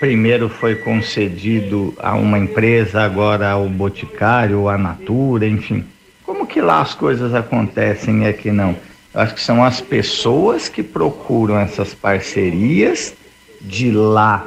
primeiro 0.00 0.48
foi 0.48 0.76
concedido 0.76 1.92
a 1.98 2.14
uma 2.14 2.38
empresa, 2.38 3.02
agora 3.02 3.50
ao 3.50 3.68
Boticário, 3.68 4.70
à 4.70 4.78
Natura, 4.78 5.46
enfim. 5.46 5.84
Como 6.24 6.46
que 6.46 6.62
lá 6.62 6.80
as 6.80 6.94
coisas 6.94 7.34
acontecem 7.34 8.22
e 8.22 8.26
aqui 8.26 8.50
não? 8.50 8.74
Eu 9.12 9.20
acho 9.20 9.34
que 9.34 9.42
são 9.42 9.62
as 9.62 9.82
pessoas 9.82 10.70
que 10.70 10.82
procuram 10.82 11.58
essas 11.58 11.92
parcerias 11.92 13.12
de 13.60 13.90
lá, 13.90 14.46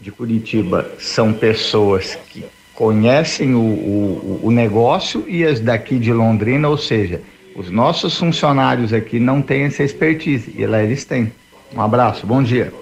de 0.00 0.10
Curitiba, 0.10 0.90
são 0.98 1.32
pessoas 1.32 2.18
que 2.28 2.44
conhecem 2.74 3.54
o, 3.54 3.60
o, 3.60 4.40
o 4.44 4.50
negócio 4.50 5.24
e 5.28 5.44
as 5.44 5.60
daqui 5.60 5.98
de 5.98 6.12
Londrina, 6.12 6.68
ou 6.68 6.76
seja, 6.76 7.20
os 7.54 7.70
nossos 7.70 8.18
funcionários 8.18 8.92
aqui 8.92 9.20
não 9.20 9.40
têm 9.40 9.64
essa 9.64 9.84
expertise 9.84 10.52
e 10.56 10.66
lá 10.66 10.82
eles 10.82 11.04
têm. 11.04 11.32
Um 11.74 11.80
abraço, 11.80 12.26
bom 12.26 12.42
dia. 12.42 12.72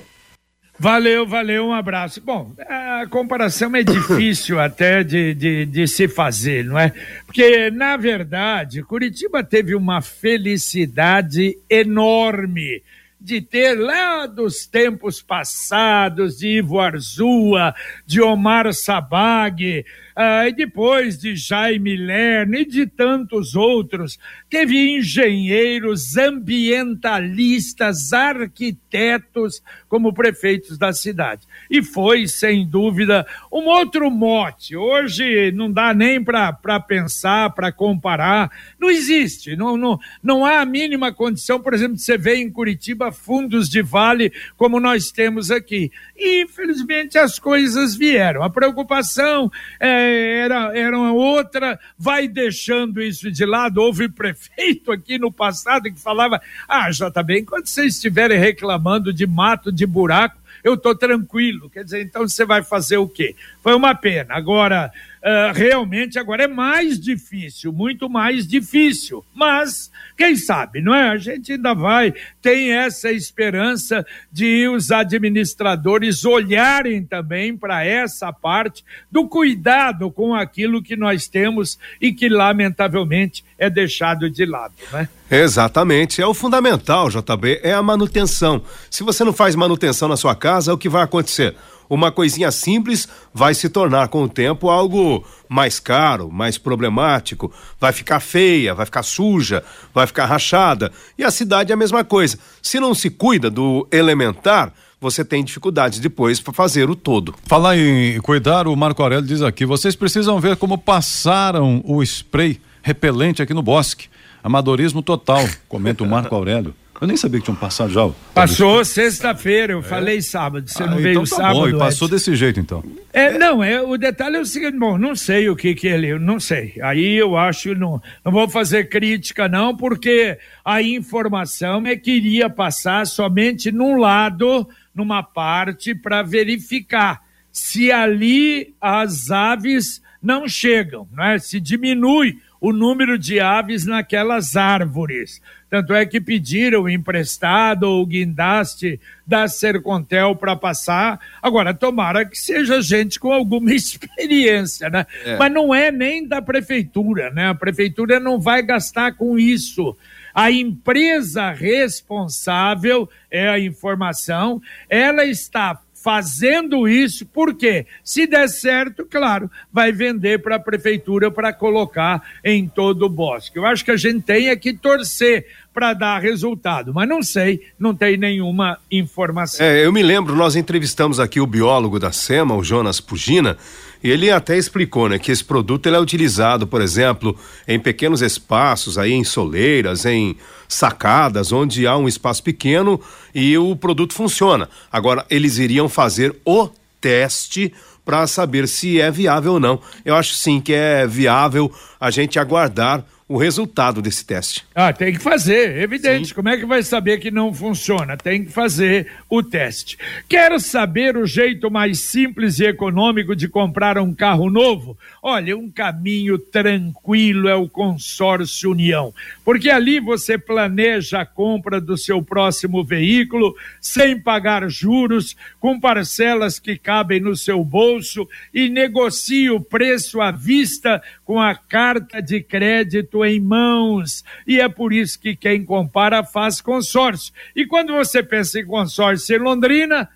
Valeu, 0.79 1.27
valeu, 1.27 1.67
um 1.67 1.73
abraço. 1.73 2.21
Bom, 2.21 2.53
a 2.69 3.07
comparação 3.09 3.77
é 3.77 3.83
difícil 3.83 4.59
até 4.61 5.05
de, 5.05 5.35
de, 5.35 5.67
de 5.67 5.87
se 5.87 6.09
fazer, 6.09 6.65
não 6.65 6.79
é? 6.79 6.93
Porque, 7.27 7.71
na 7.71 7.97
verdade, 7.97 8.83
Curitiba 8.83 9.45
teve 9.45 9.75
uma 9.75 10.01
felicidade 10.01 11.57
enorme 11.71 12.83
de 13.23 13.41
ter 13.41 13.79
lá 13.79 14.27
dos 14.27 14.67
tempos 14.67 15.23
passados, 15.23 16.39
de 16.39 16.59
Ivo 16.59 16.81
Arzua, 16.81 17.73
de 18.05 18.21
Omar 18.21 18.73
Sabag, 18.75 19.85
ah, 20.17 20.49
e 20.49 20.53
depois 20.53 21.19
de 21.19 21.37
Jaime 21.37 21.97
Lerner 21.97 22.63
e 22.63 22.65
de 22.65 22.87
tantos 22.87 23.55
outros. 23.55 24.19
Teve 24.53 24.99
engenheiros, 24.99 26.15
ambientalistas, 26.15 28.13
arquitetos 28.13 29.63
como 29.89 30.13
prefeitos 30.13 30.77
da 30.77 30.93
cidade. 30.93 31.47
E 31.71 31.83
foi, 31.83 32.29
sem 32.29 32.69
dúvida, 32.69 33.27
um 33.51 33.65
outro 33.65 34.11
mote. 34.11 34.77
Hoje 34.77 35.51
não 35.53 35.73
dá 35.73 35.95
nem 35.95 36.23
para 36.23 36.53
pensar, 36.87 37.49
para 37.55 37.73
comparar. 37.73 38.51
Não 38.79 38.91
existe. 38.91 39.57
Não, 39.57 39.79
não, 39.79 39.99
não 40.23 40.45
há 40.45 40.61
a 40.61 40.67
mínima 40.67 41.15
condição, 41.15 41.59
por 41.59 41.73
exemplo, 41.73 41.97
de 41.97 42.03
você 42.03 42.19
ver 42.19 42.37
em 42.37 42.51
Curitiba 42.51 43.11
fundos 43.11 43.71
de 43.71 43.81
vale 43.81 44.31
como 44.59 44.79
nós 44.79 45.11
temos 45.11 45.51
aqui. 45.51 45.91
E, 46.15 46.43
infelizmente, 46.43 47.17
as 47.17 47.39
coisas 47.39 47.97
vieram. 47.97 48.43
A 48.43 48.51
preocupação 48.51 49.51
é, 49.81 50.41
era, 50.41 50.77
era 50.77 50.99
outra, 50.99 51.81
vai 51.97 52.29
deixando 52.29 53.01
isso 53.01 53.31
de 53.31 53.47
lado. 53.47 53.81
Houve 53.81 54.11
prefeito 54.43 54.93
aqui 54.93 55.19
no 55.19 55.33
passado 55.33 55.85
que 55.85 55.99
falava: 55.99 56.41
ah, 56.69 56.91
JB, 56.91 57.41
enquanto 57.41 57.69
vocês 57.69 57.95
estiverem 57.95 58.39
reclamando 58.39 59.13
de 59.13 59.27
mato, 59.27 59.73
de 59.73 59.87
buraco, 59.87 60.41
eu 60.63 60.75
estou 60.75 60.95
tranquilo. 60.95 61.71
Quer 61.71 61.85
dizer, 61.85 62.03
então 62.03 62.27
você 62.27 62.45
vai 62.45 62.63
fazer 62.63 62.97
o 62.97 63.09
quê? 63.09 63.35
Foi 63.63 63.75
uma 63.75 63.95
pena. 63.95 64.35
Agora, 64.35 64.93
uh, 65.23 65.53
realmente, 65.55 66.19
agora 66.19 66.45
é 66.45 66.49
mais 66.49 66.99
difícil, 66.99 67.73
muito 67.73 68.09
mais 68.09 68.47
difícil. 68.47 69.25
Mas, 69.35 69.91
quem 70.17 70.37
sabe, 70.37 70.81
não 70.81 70.95
é? 70.95 71.09
A 71.09 71.17
gente 71.17 71.53
ainda 71.53 71.75
vai, 71.75 72.13
tem 72.41 72.73
essa 72.73 73.11
esperança 73.11 74.05
de 74.31 74.69
os 74.69 74.91
administradores 74.91 76.25
olharem 76.25 77.05
também 77.05 77.57
para 77.57 77.85
essa 77.85 78.33
parte 78.33 78.85
do 79.11 79.29
cuidado 79.29 80.11
com 80.11 80.35
aquilo 80.35 80.83
que 80.83 80.97
nós 80.97 81.29
temos 81.29 81.79
e 82.01 82.13
que, 82.13 82.29
lamentavelmente, 82.29 83.45
é 83.57 83.71
deixado 83.71 84.29
de 84.29 84.45
lado, 84.45 84.75
né? 84.93 85.09
Exatamente, 85.31 86.21
é 86.21 86.27
o 86.27 86.35
fundamental, 86.35 87.09
JB, 87.09 87.61
é 87.63 87.73
a 87.73 87.83
manutenção. 87.83 88.63
Se 88.91 89.03
você 89.03 89.25
não 89.25 89.33
faz 89.33 89.55
manutenção 89.55 90.07
na 90.07 90.17
sua 90.17 90.35
casa, 90.35 90.75
o 90.75 90.79
que 90.79 90.91
vai 90.91 91.03
acontecer? 91.03 91.55
Uma 91.93 92.11
coisinha 92.11 92.51
simples 92.51 93.07
vai 93.35 93.53
se 93.53 93.69
tornar 93.69 94.09
com 94.09 94.23
o 94.23 94.29
tempo 94.29 94.71
algo 94.71 95.23
mais 95.47 95.79
caro, 95.79 96.31
mais 96.33 96.57
problemático, 96.57 97.53
vai 97.79 97.93
ficar 97.93 98.19
feia, 98.19 98.75
vai 98.75 98.87
ficar 98.87 99.03
suja, 99.03 99.63
vai 99.93 100.07
ficar 100.07 100.25
rachada. 100.25 100.91
E 101.19 101.23
a 101.23 101.31
cidade 101.31 101.71
é 101.71 101.75
a 101.75 101.77
mesma 101.77 102.03
coisa. 102.03 102.39
Se 102.63 102.81
não 102.81 102.95
se 102.95 103.11
cuida 103.11 103.51
do 103.51 103.87
elementar, 103.93 104.73
você 104.99 105.23
tem 105.23 105.45
dificuldades 105.45 105.99
depois 105.99 106.41
para 106.41 106.55
fazer 106.55 106.89
o 106.89 106.97
todo. 106.97 107.35
Falar 107.45 107.77
em 107.77 108.19
cuidar, 108.23 108.67
o 108.67 108.75
Marco 108.75 109.03
Aurélio 109.03 109.27
diz 109.27 109.43
aqui: 109.43 109.67
vocês 109.67 109.95
precisam 109.95 110.41
ver 110.41 110.57
como 110.57 110.79
passaram 110.79 111.83
o 111.85 112.03
spray 112.03 112.59
repelente 112.83 113.43
aqui 113.43 113.53
no 113.53 113.63
bosque. 113.63 114.09
Amadorismo 114.43 115.03
total, 115.03 115.47
comenta 115.69 116.03
o 116.03 116.09
Marco 116.09 116.35
Aurélio. 116.35 116.75
Eu 117.03 117.09
nem 117.09 117.17
sabia 117.17 117.41
que 117.41 117.47
tinham 117.47 117.57
passado 117.57 117.93
já. 117.93 118.09
Passou 118.33 118.85
sexta-feira, 118.85 119.73
eu 119.73 119.83
falei 119.83 120.23
sábado, 120.23 120.71
você 120.71 120.87
não 120.87 120.93
Ah, 120.93 121.01
veio 121.01 121.11
então 121.11 121.25
tá 121.25 121.37
sábado. 121.37 121.55
bom, 121.59 121.69
e 121.69 121.77
passou 121.77 122.07
Edson. 122.07 122.15
desse 122.15 122.37
jeito 122.37 122.61
então. 122.61 122.85
É, 123.13 123.37
não, 123.37 123.61
é, 123.61 123.83
o 123.83 123.97
detalhe 123.99 124.37
é 124.37 124.41
o 124.41 124.47
seguinte, 124.47 124.79
bom, 124.79 124.97
não 124.97 125.17
sei 125.17 125.49
o 125.51 125.57
que 125.57 125.75
que 125.75 125.89
ele, 125.89 126.17
não 126.17 126.39
sei. 126.39 126.75
Aí 126.81 127.15
eu 127.15 127.37
acho, 127.37 127.75
não, 127.75 128.01
não 128.25 128.31
vou 128.31 128.49
fazer 128.49 128.89
crítica 128.89 129.49
não, 129.49 129.77
porque 129.77 130.39
a 130.65 130.81
informação 130.81 131.85
é 131.89 131.97
que 131.97 132.13
iria 132.13 132.49
passar 132.49 133.05
somente 133.05 133.73
num 133.73 133.97
lado, 133.97 134.69
numa 134.95 135.25
parte, 135.25 135.97
para 135.97 136.23
verificar 136.23 137.21
se 137.51 137.91
ali 137.91 138.77
as 138.81 139.29
aves 139.33 140.01
não 140.23 140.47
chegam, 140.47 141.09
né? 141.13 141.37
se 141.41 141.59
diminui 141.59 142.39
o 142.63 142.73
número 142.73 143.19
de 143.19 143.41
aves 143.41 143.85
naquelas 143.85 144.55
árvores. 144.55 145.43
Tanto 145.69 145.93
é 145.93 146.07
que 146.07 146.21
pediram 146.21 146.89
emprestado 146.89 147.83
ou 147.83 148.07
guindaste 148.07 149.01
da 149.27 149.49
Sercontel 149.49 150.37
para 150.37 150.55
passar. 150.55 151.19
Agora, 151.43 151.75
tomara 151.75 152.25
que 152.25 152.39
seja 152.39 152.81
gente 152.81 153.19
com 153.19 153.33
alguma 153.33 153.73
experiência, 153.75 154.89
né? 154.89 155.05
É. 155.25 155.37
Mas 155.37 155.53
não 155.53 155.75
é 155.75 155.91
nem 155.91 156.25
da 156.25 156.41
prefeitura, 156.41 157.31
né? 157.31 157.49
A 157.49 157.55
prefeitura 157.55 158.21
não 158.21 158.39
vai 158.39 158.63
gastar 158.63 159.17
com 159.17 159.37
isso. 159.37 159.97
A 160.33 160.49
empresa 160.49 161.51
responsável 161.51 163.11
é 163.29 163.49
a 163.49 163.59
informação, 163.59 164.63
ela 164.89 165.25
está 165.25 165.81
fazendo 166.03 166.89
isso, 166.89 167.25
porque 167.25 167.87
se 168.03 168.27
der 168.27 168.49
certo, 168.49 169.07
claro, 169.09 169.49
vai 169.73 169.93
vender 169.93 170.43
para 170.43 170.57
a 170.57 170.61
prefeitura 170.61 171.31
para 171.31 171.53
colocar 171.53 172.23
em 172.45 172.67
todo 172.67 173.07
o 173.07 173.09
bosque. 173.09 173.57
Eu 173.57 173.65
acho 173.65 173.85
que 173.85 173.91
a 173.93 173.97
gente 173.97 174.23
tem 174.23 174.49
é 174.49 174.57
que 174.57 174.73
torcer 174.73 175.47
para 175.73 175.95
dar 175.95 176.19
resultado, 176.19 176.93
mas 176.93 177.09
não 177.09 177.23
sei, 177.23 177.63
não 177.79 177.95
tem 177.95 178.17
nenhuma 178.17 178.79
informação. 178.91 179.65
É, 179.65 179.87
eu 179.87 179.93
me 179.93 180.03
lembro, 180.03 180.35
nós 180.35 180.57
entrevistamos 180.57 181.19
aqui 181.19 181.41
o 181.41 181.47
biólogo 181.47 181.99
da 181.99 182.13
SEMA, 182.13 182.55
o 182.55 182.65
Jonas 182.65 183.01
Pugina, 183.01 183.57
e 184.03 184.11
ele 184.11 184.31
até 184.31 184.57
explicou, 184.57 185.09
né, 185.09 185.19
que 185.19 185.31
esse 185.31 185.45
produto 185.45 185.87
ele 185.87 185.97
é 185.97 186.01
utilizado, 186.01 186.67
por 186.67 186.81
exemplo, 186.81 187.37
em 187.67 187.79
pequenos 187.79 188.23
espaços, 188.23 188.99
aí 188.99 189.13
em 189.13 189.25
soleiras, 189.25 190.05
em 190.05 190.37
sacadas, 190.69 191.53
onde 191.53 191.87
há 191.87 191.97
um 191.97 192.09
espaço 192.09 192.43
pequeno 192.43 193.01
e 193.35 193.57
o 193.57 193.77
produto 193.77 194.15
funciona. 194.15 194.69
Agora, 194.91 195.25
eles 195.31 195.59
iriam 195.59 195.89
fazer 195.89 196.35
o 196.45 196.69
teste 197.01 197.73
para 198.05 198.27
saber 198.27 198.67
se 198.67 199.01
é 199.01 199.11
viável 199.11 199.55
ou 199.55 199.61
não. 199.61 199.81
Eu 200.05 200.17
acho 200.17 200.35
sim 200.35 200.61
que 200.61 200.73
é 200.73 201.07
viável 201.07 201.71
a 202.01 202.11
gente 202.11 202.39
aguardar 202.39 203.05
o 203.29 203.37
resultado 203.37 204.03
desse 204.03 204.27
teste. 204.27 204.65
Ah, 204.75 204.93
tem 204.93 205.13
que 205.13 205.19
fazer, 205.19 205.79
evidente. 205.79 206.29
Sim. 206.29 206.35
Como 206.35 206.49
é 206.49 206.57
que 206.57 206.67
vai 206.67 206.83
saber 206.83 207.19
que 207.19 207.31
não 207.31 207.55
funciona? 207.55 208.17
Tem 208.17 208.45
que 208.45 208.53
fazer 208.53 209.11
o 209.29 209.43
teste. 209.43 209.97
Quero 210.29 210.59
saber 210.59 211.17
o 211.17 211.27
jeito 211.27 211.71
mais 211.71 212.01
simples 212.01 212.59
e 212.59 212.67
econômico 212.67 213.35
de 213.35 213.49
comprar 213.49 213.97
um 213.97 214.13
carro 214.15 214.51
novo? 214.51 214.99
Olha, 215.23 215.57
um 215.57 215.71
caminho 215.71 216.39
tranquilo 216.39 217.49
é 217.49 217.55
o 217.55 217.69
Consórcio 217.69 218.73
União, 218.73 219.15
porque 219.45 219.71
ali 219.71 220.01
você 220.01 220.37
planeja 220.37 221.21
a 221.21 221.27
compra 221.27 221.81
do 221.81 221.97
seu 221.97 222.23
próximo 222.23 222.85
veículo 222.85 223.55
sem 223.81 224.21
pagar 224.21 224.69
juros, 224.69 225.37
com 225.61 225.79
parcelas 225.79 226.59
que 226.59 226.77
cabem 226.77 227.21
no 227.21 227.37
seu 227.37 227.65
bolso 227.65 228.29
e 228.53 228.69
negocia 228.69 229.55
o 229.55 229.61
preço 229.61 230.21
à 230.21 230.31
vista 230.31 231.03
com 231.25 231.41
a 231.41 231.55
carta 231.55 232.21
de 232.21 232.43
crédito 232.43 233.12
em 233.25 233.41
mãos. 233.41 234.25
E 234.47 234.61
é 234.61 234.69
por 234.69 234.93
isso 234.93 235.19
que 235.21 235.37
quem 235.37 235.65
compara 235.65 236.25
faz 236.25 236.61
consórcio. 236.61 237.33
E 237.55 237.67
quando 237.67 237.93
você 237.93 238.21
pensa 238.23 238.61
em 238.61 238.67
consórcio 238.67 239.37
em 239.37 239.39
Londrina, 239.39 240.09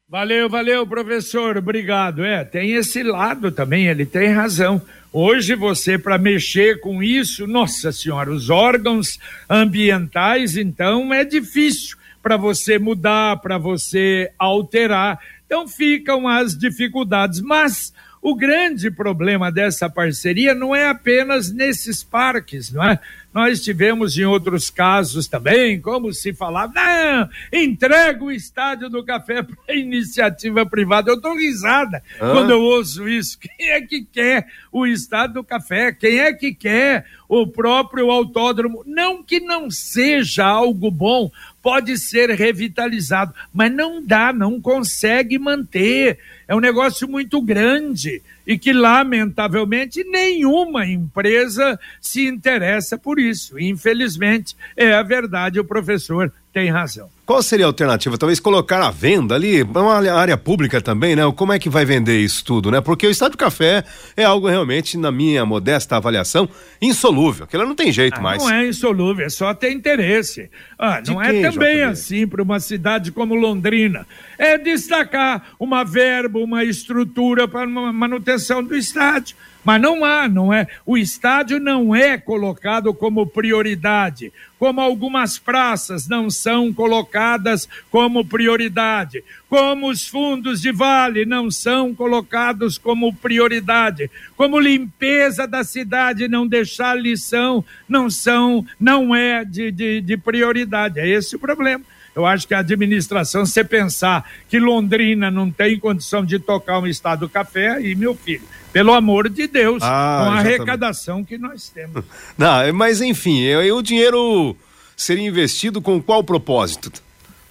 Valeu, 0.10 0.50
valeu, 0.50 0.86
professor. 0.86 1.58
Obrigado. 1.58 2.24
É, 2.24 2.44
tem 2.44 2.74
esse 2.74 3.02
lado 3.02 3.52
também, 3.52 3.88
ele 3.88 4.06
tem 4.06 4.30
razão. 4.32 4.82
Hoje 5.12 5.56
você, 5.56 5.98
para 5.98 6.18
mexer 6.18 6.80
com 6.80 7.02
isso, 7.02 7.46
nossa 7.48 7.92
senhora, 7.92 8.32
os 8.32 8.50
órgãos 8.50 9.20
ambientais, 9.50 10.58
então, 10.58 11.14
é 11.14 11.24
difícil 11.24 11.98
para 12.22 12.38
você 12.38 12.80
mudar, 12.80 13.38
para 13.42 13.58
você 13.58 14.32
alterar. 14.40 15.20
Então 15.46 15.68
ficam 15.68 16.28
as 16.28 16.58
dificuldades. 16.58 17.42
Mas 17.42 17.94
o 18.22 18.34
grande 18.34 18.90
problema 18.90 19.52
dessa 19.52 19.90
parceria 19.90 20.56
não 20.56 20.74
é 20.74 20.88
apenas 20.88 21.52
nesses 21.52 22.02
parques, 22.04 22.72
não 22.72 22.84
é? 22.84 23.00
Nós 23.34 23.62
tivemos 23.62 24.18
em 24.18 24.26
outros 24.26 24.70
casos 24.70 25.28
também, 25.28 25.82
como 25.82 26.14
se 26.14 26.34
falava, 26.34 26.72
não, 26.74 27.30
entrega 27.52 28.24
o 28.24 28.32
estádio 28.32 28.90
do 28.90 29.04
café 29.04 29.42
para 29.44 29.76
iniciativa 29.76 30.66
privada. 30.66 31.10
Eu 31.10 31.20
dou 31.20 31.36
risada 31.36 32.04
ah. 32.20 32.32
quando 32.32 32.52
eu 32.52 32.62
ouço 32.62 33.08
isso. 33.08 33.40
Quem 33.40 33.72
é 33.72 33.82
que 33.82 34.04
quer 34.04 34.48
o 34.72 34.86
estádio 34.86 35.36
do 35.36 35.44
café? 35.44 35.92
Quem 35.92 36.20
é 36.20 36.32
que 36.32 36.54
quer 36.54 37.06
o 37.28 37.48
próprio 37.48 38.12
autódromo? 38.12 38.84
Não 38.86 39.24
que 39.24 39.40
não 39.40 39.72
seja 39.72 40.46
algo 40.46 40.92
bom, 40.92 41.32
pode 41.62 41.98
ser 41.98 42.30
revitalizado, 42.30 43.34
mas 43.54 43.72
não 43.72 44.06
dá, 44.06 44.32
não 44.32 44.62
consegue 44.62 45.40
manter. 45.40 46.20
É 46.48 46.54
um 46.54 46.60
negócio 46.60 47.08
muito 47.08 47.42
grande 47.42 48.22
e 48.46 48.58
que, 48.58 48.74
lamentavelmente, 48.74 50.04
nenhuma 50.04 50.86
empresa 50.86 51.80
se 52.02 52.26
interessa 52.26 52.98
por 52.98 53.20
isso. 53.20 53.60
Infelizmente, 53.60 54.56
é 54.76 54.94
a 54.94 55.04
verdade, 55.04 55.60
o 55.60 55.66
professor 55.66 56.32
tem 56.54 56.70
razão. 56.70 57.10
Qual 57.26 57.42
seria 57.42 57.66
a 57.66 57.70
alternativa? 57.70 58.16
Talvez 58.16 58.40
colocar 58.40 58.80
à 58.80 58.92
venda 58.92 59.34
ali, 59.34 59.64
uma 59.64 59.96
área 60.12 60.38
pública 60.38 60.80
também, 60.80 61.16
né? 61.16 61.24
Como 61.36 61.52
é 61.52 61.58
que 61.58 61.68
vai 61.68 61.84
vender 61.84 62.20
isso 62.20 62.46
tudo, 62.46 62.70
né? 62.70 62.80
Porque 62.80 63.08
o 63.08 63.10
Estádio 63.10 63.38
Café 63.38 63.84
é 64.16 64.24
algo 64.24 64.48
realmente, 64.48 64.96
na 64.96 65.12
minha 65.12 65.46
modesta 65.46 65.98
avaliação, 65.98 66.48
insolúvel. 66.80 67.46
Aquilo 67.46 67.66
não 67.66 67.74
tem 67.74 67.92
jeito 67.92 68.20
ah, 68.20 68.22
mais. 68.22 68.44
Não 68.44 68.54
é 68.54 68.68
insolúvel, 68.68 69.26
é 69.26 69.30
só 69.30 69.52
ter 69.54 69.72
interesse. 69.72 70.52
Ah, 70.78 71.02
não 71.08 71.20
é 71.20 71.42
também 71.42 71.82
assim 71.82 72.28
para 72.28 72.44
uma 72.44 72.60
cidade 72.60 73.12
como 73.12 73.34
Londrina. 73.34 74.06
É 74.38 74.56
destacar 74.58 75.56
uma 75.60 75.84
verba, 75.84 76.38
uma 76.38 76.64
estrutura 76.64 77.48
para 77.48 77.66
manutenção 77.66 78.64
do 78.64 78.76
estádio. 78.76 79.36
Mas 79.64 79.82
não 79.82 80.04
há, 80.04 80.28
não 80.28 80.54
é? 80.54 80.68
O 80.86 80.98
estádio 80.98 81.60
não 81.60 81.96
é 81.96 82.18
colocado 82.18 82.94
como 82.94 83.26
prioridade, 83.26 84.32
como 84.60 84.82
algumas 84.82 85.38
praças 85.38 86.08
não 86.08 86.30
são 86.30 86.74
colocadas 86.74 87.68
como 87.90 88.26
prioridade, 88.26 89.24
como 89.50 89.90
os 89.90 90.08
fundos 90.08 90.62
de 90.62 90.72
vale 90.72 91.26
não 91.26 91.50
são 91.50 91.94
colocados 91.94 92.78
como 92.78 93.14
prioridade, 93.14 94.10
como 94.36 94.60
limpeza 94.60 95.48
da 95.48 95.64
cidade 95.64 96.28
não 96.28 96.48
deixar 96.48 96.96
lição 96.96 97.64
não 97.88 98.10
são, 98.10 98.66
não 98.80 99.16
é 99.16 99.46
de, 99.46 99.72
de, 99.72 100.02
de 100.02 100.18
prioridade. 100.18 101.00
É 101.00 101.08
esse 101.08 101.36
o 101.36 101.40
problema. 101.40 101.84
Eu 102.16 102.26
acho 102.26 102.48
que 102.48 102.54
a 102.54 102.60
administração, 102.60 103.46
se 103.46 103.64
pensar 103.64 104.30
que 104.48 104.60
Londrina 104.60 105.32
não 105.32 105.50
tem 105.50 105.80
condição 105.80 106.24
de 106.24 106.38
tocar 106.38 106.80
um 106.80 106.88
estado 106.88 107.28
café, 107.28 107.82
e 107.82 107.96
meu 107.96 108.16
filho, 108.16 108.44
pelo 108.72 108.94
amor 108.94 109.30
de 109.30 109.48
Deus, 109.48 109.82
ah, 109.82 110.24
com 110.26 110.32
a 110.32 110.40
arrecadação 110.40 111.24
que 111.24 111.38
nós 111.38 111.70
temos. 111.70 112.04
Não, 112.38 112.74
mas 112.74 113.02
enfim, 113.02 113.54
o 113.56 113.82
dinheiro 113.82 114.56
seria 114.96 115.28
investido 115.28 115.82
com 115.82 116.02
qual 116.02 116.24
propósito? 116.24 116.92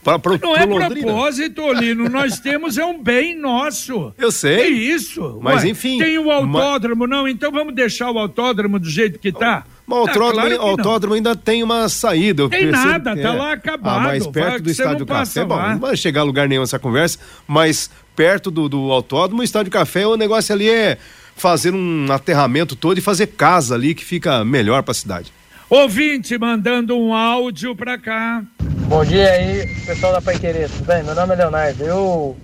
Pra, 0.03 0.19
pra, 0.19 0.37
não 0.37 0.57
é 0.57 0.67
propósito, 0.67 1.73
Lino. 1.73 2.09
Nós 2.09 2.39
temos 2.41 2.77
é 2.77 2.85
um 2.85 3.01
bem 3.01 3.39
nosso. 3.39 4.13
Eu 4.19 4.33
sei. 4.33 4.57
É 4.57 4.69
isso. 4.69 5.39
Mas 5.41 5.63
Ué, 5.63 5.71
enfim. 5.71 5.99
Tem 5.99 6.19
o 6.19 6.29
autódromo, 6.29 7.07
mas... 7.07 7.11
não? 7.11 7.29
Então 7.29 7.53
vamos 7.53 7.73
deixar 7.73 8.11
o 8.11 8.19
autódromo 8.19 8.81
do 8.81 8.91
jeito 8.91 9.19
que 9.19 9.31
tá? 9.31 9.65
Mas 9.87 9.99
o 9.99 10.01
autódromo, 10.03 10.41
ah, 10.41 10.49
claro 10.49 10.63
autódromo 10.63 11.15
ainda 11.15 11.35
tem 11.35 11.63
uma 11.63 11.89
saída. 11.89 12.49
Tem 12.49 12.67
nada, 12.67 13.15
tá 13.17 13.21
é. 13.21 13.33
lá 13.33 13.53
acabado. 13.53 13.99
Ah, 13.99 14.01
mas 14.01 14.27
perto 14.27 14.63
do 14.63 14.71
Estádio 14.71 15.07
Café, 15.07 15.45
bom, 15.45 15.61
não 15.61 15.79
vai 15.79 15.97
chegar 15.97 16.21
a 16.21 16.25
lugar 16.25 16.49
nenhum 16.49 16.63
essa 16.63 16.79
conversa, 16.79 17.19
mas 17.47 17.91
perto 18.15 18.51
do, 18.51 18.69
do 18.69 18.93
autódromo, 18.93 19.43
o 19.43 19.45
Estádio 19.45 19.73
Café, 19.73 20.07
o 20.07 20.17
negócio 20.17 20.55
ali 20.55 20.71
é 20.71 20.99
fazer 21.35 21.75
um 21.75 22.07
aterramento 22.11 22.77
todo 22.77 22.99
e 22.99 23.01
fazer 23.01 23.29
casa 23.29 23.75
ali 23.75 23.95
que 23.95 24.05
fica 24.05 24.45
melhor 24.45 24.83
para 24.83 24.93
a 24.93 24.95
cidade. 24.95 25.33
Ouvinte 25.69 26.37
mandando 26.39 26.97
um 26.97 27.15
áudio 27.15 27.75
para 27.75 27.99
cá. 27.99 28.43
Bom 28.61 29.05
dia 29.05 29.31
aí, 29.31 29.67
pessoal 29.87 30.13
da 30.13 30.21
Pai 30.21 30.39
Querer, 30.39 30.69
tudo 30.69 30.85
bem? 30.85 31.03
Meu 31.03 31.15
nome 31.15 31.33
é 31.33 31.37
Leonardo. 31.37 31.83
Eu 31.83 32.37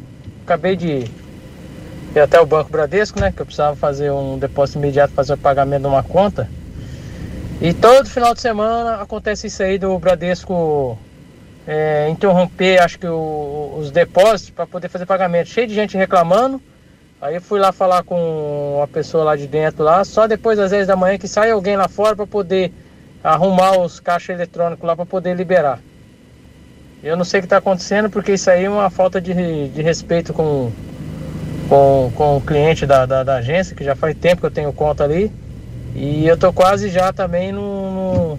acabei 0.44 0.74
de 0.74 1.04
ir 2.14 2.20
até 2.20 2.40
o 2.40 2.46
Banco 2.46 2.70
Bradesco, 2.70 3.20
né? 3.20 3.30
Que 3.30 3.42
eu 3.42 3.46
precisava 3.46 3.76
fazer 3.76 4.10
um 4.10 4.38
depósito 4.38 4.78
imediato, 4.78 5.12
fazer 5.12 5.34
o 5.34 5.36
pagamento 5.36 5.82
de 5.82 5.88
uma 5.88 6.02
conta. 6.02 6.48
E 7.60 7.74
todo 7.74 8.08
final 8.08 8.34
de 8.34 8.40
semana 8.40 9.02
acontece 9.02 9.48
isso 9.48 9.62
aí 9.62 9.78
do 9.78 9.98
Bradesco 9.98 10.98
é, 11.66 12.08
interromper, 12.08 12.80
acho 12.80 12.98
que 12.98 13.06
o, 13.06 13.74
os 13.78 13.90
depósitos 13.90 14.50
para 14.50 14.66
poder 14.66 14.88
fazer 14.88 15.06
pagamento. 15.06 15.48
Cheio 15.48 15.66
de 15.66 15.74
gente 15.74 15.96
reclamando 15.96 16.62
Aí 17.20 17.40
fui 17.40 17.58
lá 17.58 17.72
falar 17.72 18.04
com 18.04 18.76
uma 18.76 18.86
pessoa 18.86 19.24
lá 19.24 19.34
de 19.34 19.48
dentro 19.48 19.82
lá, 19.82 20.04
só 20.04 20.28
depois 20.28 20.56
das 20.56 20.70
10 20.70 20.86
da 20.86 20.94
manhã 20.94 21.18
que 21.18 21.26
sai 21.26 21.50
alguém 21.50 21.76
lá 21.76 21.88
fora 21.88 22.14
para 22.14 22.28
poder 22.28 22.72
arrumar 23.24 23.76
os 23.76 23.98
caixas 23.98 24.36
eletrônicos 24.36 24.86
lá 24.86 24.94
para 24.94 25.04
poder 25.04 25.34
liberar. 25.34 25.80
Eu 27.02 27.16
não 27.16 27.24
sei 27.24 27.40
o 27.40 27.42
que 27.42 27.46
está 27.46 27.56
acontecendo 27.56 28.08
porque 28.08 28.34
isso 28.34 28.48
aí 28.48 28.66
é 28.66 28.70
uma 28.70 28.88
falta 28.88 29.20
de, 29.20 29.34
de 29.68 29.82
respeito 29.82 30.32
com, 30.32 30.70
com, 31.68 32.12
com 32.14 32.36
o 32.36 32.40
cliente 32.40 32.86
da, 32.86 33.04
da, 33.04 33.24
da 33.24 33.36
agência, 33.36 33.74
que 33.74 33.82
já 33.82 33.96
faz 33.96 34.16
tempo 34.16 34.42
que 34.42 34.46
eu 34.46 34.50
tenho 34.52 34.72
conta 34.72 35.02
ali. 35.02 35.32
E 35.94 36.26
eu 36.26 36.36
tô 36.36 36.52
quase 36.52 36.88
já 36.88 37.12
também 37.12 37.52
no, 37.52 37.90
no 37.90 38.38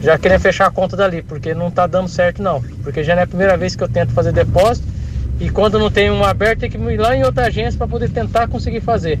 já 0.00 0.18
querendo 0.18 0.40
fechar 0.40 0.66
a 0.66 0.70
conta 0.70 0.96
dali, 0.96 1.22
porque 1.22 1.54
não 1.54 1.70
tá 1.70 1.86
dando 1.86 2.08
certo 2.08 2.42
não. 2.42 2.60
Porque 2.82 3.02
já 3.02 3.14
não 3.14 3.20
é 3.20 3.24
a 3.24 3.28
primeira 3.28 3.56
vez 3.56 3.74
que 3.74 3.82
eu 3.82 3.88
tento 3.88 4.12
fazer 4.12 4.32
depósito 4.32 4.86
e 5.40 5.50
quando 5.50 5.78
não 5.78 5.90
tem 5.90 6.10
uma 6.10 6.30
aberta 6.30 6.60
tem 6.60 6.70
que 6.70 6.78
ir 6.78 6.96
lá 6.96 7.16
em 7.16 7.24
outra 7.24 7.46
agência 7.46 7.76
para 7.76 7.88
poder 7.88 8.10
tentar 8.10 8.48
conseguir 8.48 8.80
fazer. 8.80 9.18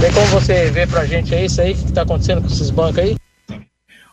Tem 0.00 0.12
como 0.12 0.26
você 0.26 0.70
ver 0.70 0.88
pra 0.88 1.04
gente 1.04 1.34
aí 1.34 1.46
isso 1.46 1.60
aí 1.60 1.74
que 1.74 1.92
tá 1.92 2.02
acontecendo 2.02 2.40
com 2.40 2.48
esses 2.48 2.70
bancos 2.70 2.98
aí? 2.98 3.16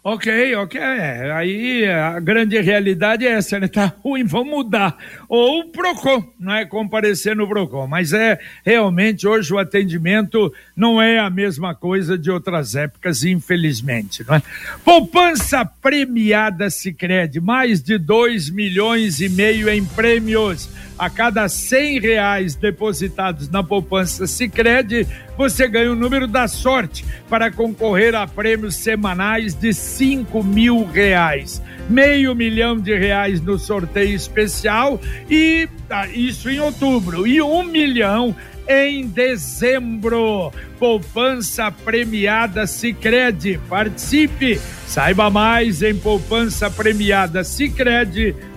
Ok, 0.03 0.55
ok. 0.55 0.81
É, 0.81 1.31
aí 1.31 1.87
a 1.87 2.19
grande 2.19 2.59
realidade 2.59 3.27
é 3.27 3.33
essa, 3.33 3.59
né? 3.59 3.67
Tá 3.67 3.93
ruim, 4.03 4.23
vamos 4.23 4.49
mudar. 4.49 4.97
Ou 5.29 5.59
o 5.59 5.65
PROCON, 5.65 6.27
não 6.39 6.55
é 6.55 6.65
comparecer 6.65 7.35
no 7.35 7.47
PROCON. 7.47 7.85
Mas 7.85 8.11
é 8.11 8.39
realmente 8.65 9.27
hoje 9.27 9.53
o 9.53 9.59
atendimento 9.59 10.51
não 10.75 10.99
é 10.99 11.19
a 11.19 11.29
mesma 11.29 11.75
coisa 11.75 12.17
de 12.17 12.31
outras 12.31 12.73
épocas, 12.73 13.23
infelizmente. 13.23 14.25
Não 14.27 14.35
é? 14.35 14.41
Poupança 14.83 15.63
premiada 15.63 16.71
Sicredi 16.71 17.39
mais 17.39 17.79
de 17.79 17.99
2 17.99 18.49
milhões 18.49 19.21
e 19.21 19.29
meio 19.29 19.69
em 19.69 19.85
prêmios. 19.85 20.67
A 21.01 21.09
cada 21.09 21.49
100 21.49 21.99
reais 21.99 22.53
depositados 22.53 23.49
na 23.49 23.63
poupança 23.63 24.27
Sicredi, 24.27 25.07
você 25.35 25.67
ganha 25.67 25.91
o 25.91 25.95
número 25.95 26.27
da 26.27 26.47
sorte 26.47 27.03
para 27.27 27.49
concorrer 27.49 28.13
a 28.13 28.27
prêmios 28.27 28.75
semanais 28.75 29.55
de 29.55 29.73
5 29.73 30.43
mil 30.43 30.85
reais. 30.85 31.59
Meio 31.89 32.35
milhão 32.35 32.77
de 32.77 32.95
reais 32.95 33.41
no 33.41 33.57
sorteio 33.57 34.15
especial 34.15 35.01
e 35.27 35.67
ah, 35.89 36.05
isso 36.05 36.47
em 36.51 36.59
outubro. 36.59 37.25
E 37.25 37.41
um 37.41 37.63
milhão 37.63 38.35
em 38.67 39.07
dezembro. 39.07 40.53
Poupança 40.77 41.71
premiada 41.71 42.67
Sicredi. 42.67 43.59
Participe. 43.67 44.61
Saiba 44.85 45.31
mais 45.31 45.81
em 45.81 45.95
poupança 45.95 46.69
premiada 46.69 47.43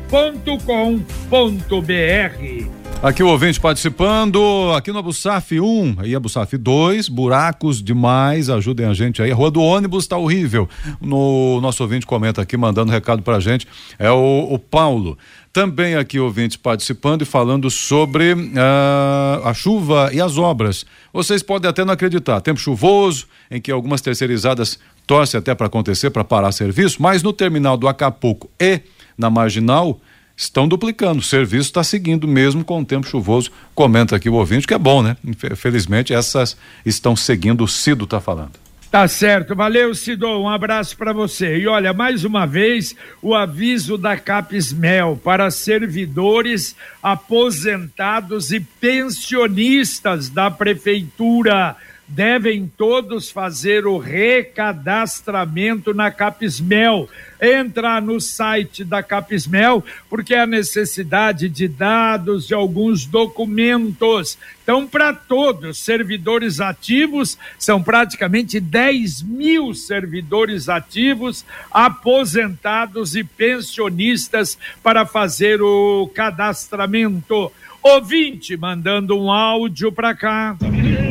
Sicredi.com.br. 0.05 2.85
Aqui 3.03 3.23
o 3.23 3.29
ouvinte 3.29 3.61
participando, 3.61 4.73
aqui 4.75 4.90
no 4.90 4.99
Abusaf 4.99 5.61
1 5.61 5.97
aí 5.99 6.14
Abusaf 6.14 6.57
2, 6.57 7.11
buracos 7.11 7.83
demais, 7.83 8.49
ajudem 8.49 8.87
a 8.87 8.95
gente 8.95 9.21
aí. 9.21 9.31
A 9.31 9.35
rua 9.35 9.51
do 9.51 9.61
ônibus 9.61 10.07
tá 10.07 10.17
horrível. 10.17 10.67
No 11.03 11.61
nosso 11.61 11.83
ouvinte 11.83 12.07
comenta 12.07 12.40
aqui, 12.40 12.57
mandando 12.57 12.90
recado 12.90 13.23
pra 13.23 13.40
gente, 13.40 13.69
é 13.99 14.11
o, 14.11 14.49
o 14.51 14.59
Paulo. 14.59 15.19
Também 15.53 15.97
aqui 15.97 16.19
ouvintes 16.19 16.57
participando 16.57 17.23
e 17.23 17.27
falando 17.27 17.71
sobre 17.71 18.33
uh, 18.33 19.45
a 19.45 19.53
chuva 19.53 20.09
e 20.12 20.21
as 20.21 20.38
obras. 20.38 20.87
Vocês 21.12 21.43
podem 21.43 21.69
até 21.69 21.85
não 21.85 21.93
acreditar, 21.93 22.40
tempo 22.40 22.59
chuvoso, 22.59 23.27
em 23.51 23.61
que 23.61 23.71
algumas 23.71 24.01
terceirizadas 24.01 24.79
torcem 25.07 25.38
até 25.38 25.55
para 25.55 25.67
acontecer, 25.67 26.09
para 26.09 26.25
parar 26.25 26.53
serviço, 26.53 27.03
mas 27.03 27.23
no 27.23 27.35
terminal 27.35 27.77
do 27.77 27.87
Acapulco 27.87 28.49
e 28.59 28.81
na 29.16 29.31
Marginal, 29.31 30.00
estão 30.37 30.66
duplicando. 30.66 31.20
O 31.20 31.22
serviço 31.22 31.68
está 31.68 31.85
seguindo 31.85 32.27
mesmo 32.27 32.64
com 32.64 32.81
o 32.81 32.85
tempo 32.85 33.07
chuvoso. 33.07 33.50
Comenta 33.74 34.16
aqui 34.16 34.29
o 34.29 34.35
ouvinte, 34.35 34.66
que 34.66 34.74
é 34.74 34.79
bom, 34.79 35.03
né? 35.03 35.16
Felizmente 35.57 36.12
essas 36.12 36.57
estão 36.85 37.14
seguindo, 37.14 37.64
o 37.64 37.68
Cido 37.68 38.05
está 38.05 38.20
falando. 38.20 38.64
Tá 38.90 39.09
certo, 39.09 39.57
valeu 39.57 39.92
Cido, 39.92 40.29
um 40.29 40.48
abraço 40.48 40.96
para 40.96 41.12
você. 41.12 41.59
E 41.59 41.66
olha, 41.66 41.92
mais 41.92 42.22
uma 42.22 42.46
vez, 42.46 42.94
o 43.20 43.35
aviso 43.35 43.98
da 43.98 44.16
Capismel 44.16 45.20
para 45.24 45.50
servidores, 45.50 46.77
aposentados 47.03 48.53
e 48.53 48.61
pensionistas 48.61 50.29
da 50.29 50.48
prefeitura 50.48 51.74
devem 52.07 52.71
todos 52.77 53.31
fazer 53.31 53.87
o 53.87 53.99
recadastramento 53.99 55.95
na 55.95 56.11
Capismel. 56.11 57.09
Entra 57.40 58.01
no 58.01 58.21
site 58.21 58.85
da 58.85 59.03
Capismel, 59.03 59.85
porque 60.09 60.35
a 60.35 60.47
necessidade 60.47 61.49
de 61.49 61.69
dados, 61.69 62.47
de 62.47 62.55
alguns 62.55 63.05
documentos. 63.05 64.38
Então, 64.62 64.87
para 64.87 65.12
todos, 65.12 65.79
servidores 65.79 66.61
ativos, 66.61 67.37
são 67.59 67.83
praticamente 67.83 68.59
10 68.61 69.23
mil 69.23 69.75
servidores 69.75 70.69
ativos, 70.69 71.45
aposentados 71.71 73.14
e 73.14 73.25
pensionistas 73.25 74.57
para 74.83 75.05
fazer 75.05 75.61
o 75.61 76.11
cadastramento. 76.14 77.53
Ouvinte 77.87 78.57
mandando 78.57 79.14
um 79.14 79.31
áudio 79.31 79.92
para 79.92 80.14
cá. 80.14 80.57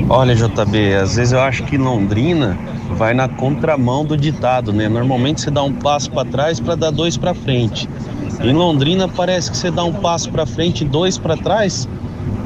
Olha, 0.10 0.34
JB, 0.34 0.96
às 0.96 1.18
vezes 1.18 1.32
eu 1.32 1.40
acho 1.40 1.64
que 1.66 1.78
Londrina 1.78 2.58
vai 2.98 3.14
na 3.14 3.30
contramão 3.30 4.04
do 4.04 4.18
ditado, 4.18 4.74
né? 4.74 4.90
Normalmente 4.90 5.42
você 5.42 5.52
dá 5.52 5.62
um 5.62 5.72
passo 5.72 6.10
para 6.10 6.28
trás 6.28 6.60
para 6.60 6.74
dar 6.74 6.90
dois 6.90 7.16
para 7.16 7.36
frente. 7.36 7.88
Em 8.42 8.54
Londrina 8.54 9.08
parece 9.08 9.52
que 9.52 9.58
você 9.58 9.70
dá 9.70 9.84
um 9.84 9.94
passo 9.94 10.32
para 10.32 10.48
frente 10.48 10.82
e 10.82 10.88
dois 10.88 11.16
para 11.16 11.38
trás. 11.38 11.88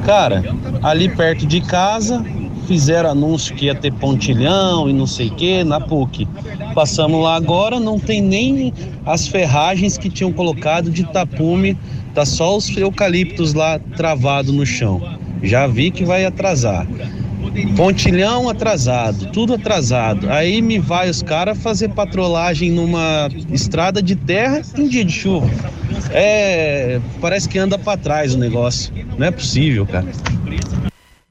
Cara, 0.04 0.44
ali 0.82 1.08
perto 1.08 1.46
de 1.46 1.62
casa 1.62 2.22
fizeram 2.68 3.10
anúncio 3.10 3.56
que 3.56 3.64
ia 3.64 3.74
ter 3.74 3.92
pontilhão 3.94 4.88
e 4.88 4.92
não 4.92 5.06
sei 5.06 5.26
o 5.28 5.34
que 5.34 5.64
na 5.64 5.80
PUC. 5.80 6.28
Passamos 6.74 7.20
lá 7.20 7.34
agora, 7.34 7.80
não 7.80 7.98
tem 7.98 8.20
nem 8.20 8.72
as 9.04 9.26
ferragens 9.26 9.98
que 9.98 10.08
tinham 10.08 10.32
colocado 10.32 10.90
de 10.90 11.02
tapume 11.04 11.76
Tá 12.18 12.26
só 12.26 12.56
os 12.56 12.76
eucaliptos 12.76 13.54
lá 13.54 13.78
travado 13.96 14.52
no 14.52 14.66
chão. 14.66 15.00
Já 15.40 15.68
vi 15.68 15.90
que 15.90 16.04
vai 16.04 16.24
atrasar. 16.24 16.84
Pontilhão 17.76 18.48
atrasado, 18.48 19.26
tudo 19.26 19.54
atrasado. 19.54 20.28
Aí 20.28 20.60
me 20.60 20.80
vai 20.80 21.08
os 21.08 21.22
caras 21.22 21.56
fazer 21.58 21.90
patrolagem 21.90 22.72
numa 22.72 23.28
estrada 23.52 24.02
de 24.02 24.16
terra 24.16 24.62
em 24.76 24.88
dia 24.88 25.04
de 25.04 25.12
chuva. 25.12 25.48
É, 26.10 27.00
parece 27.20 27.48
que 27.48 27.56
anda 27.56 27.78
para 27.78 27.96
trás 27.96 28.34
o 28.34 28.38
negócio. 28.38 28.92
Não 29.16 29.26
é 29.26 29.30
possível, 29.30 29.86
cara. 29.86 30.08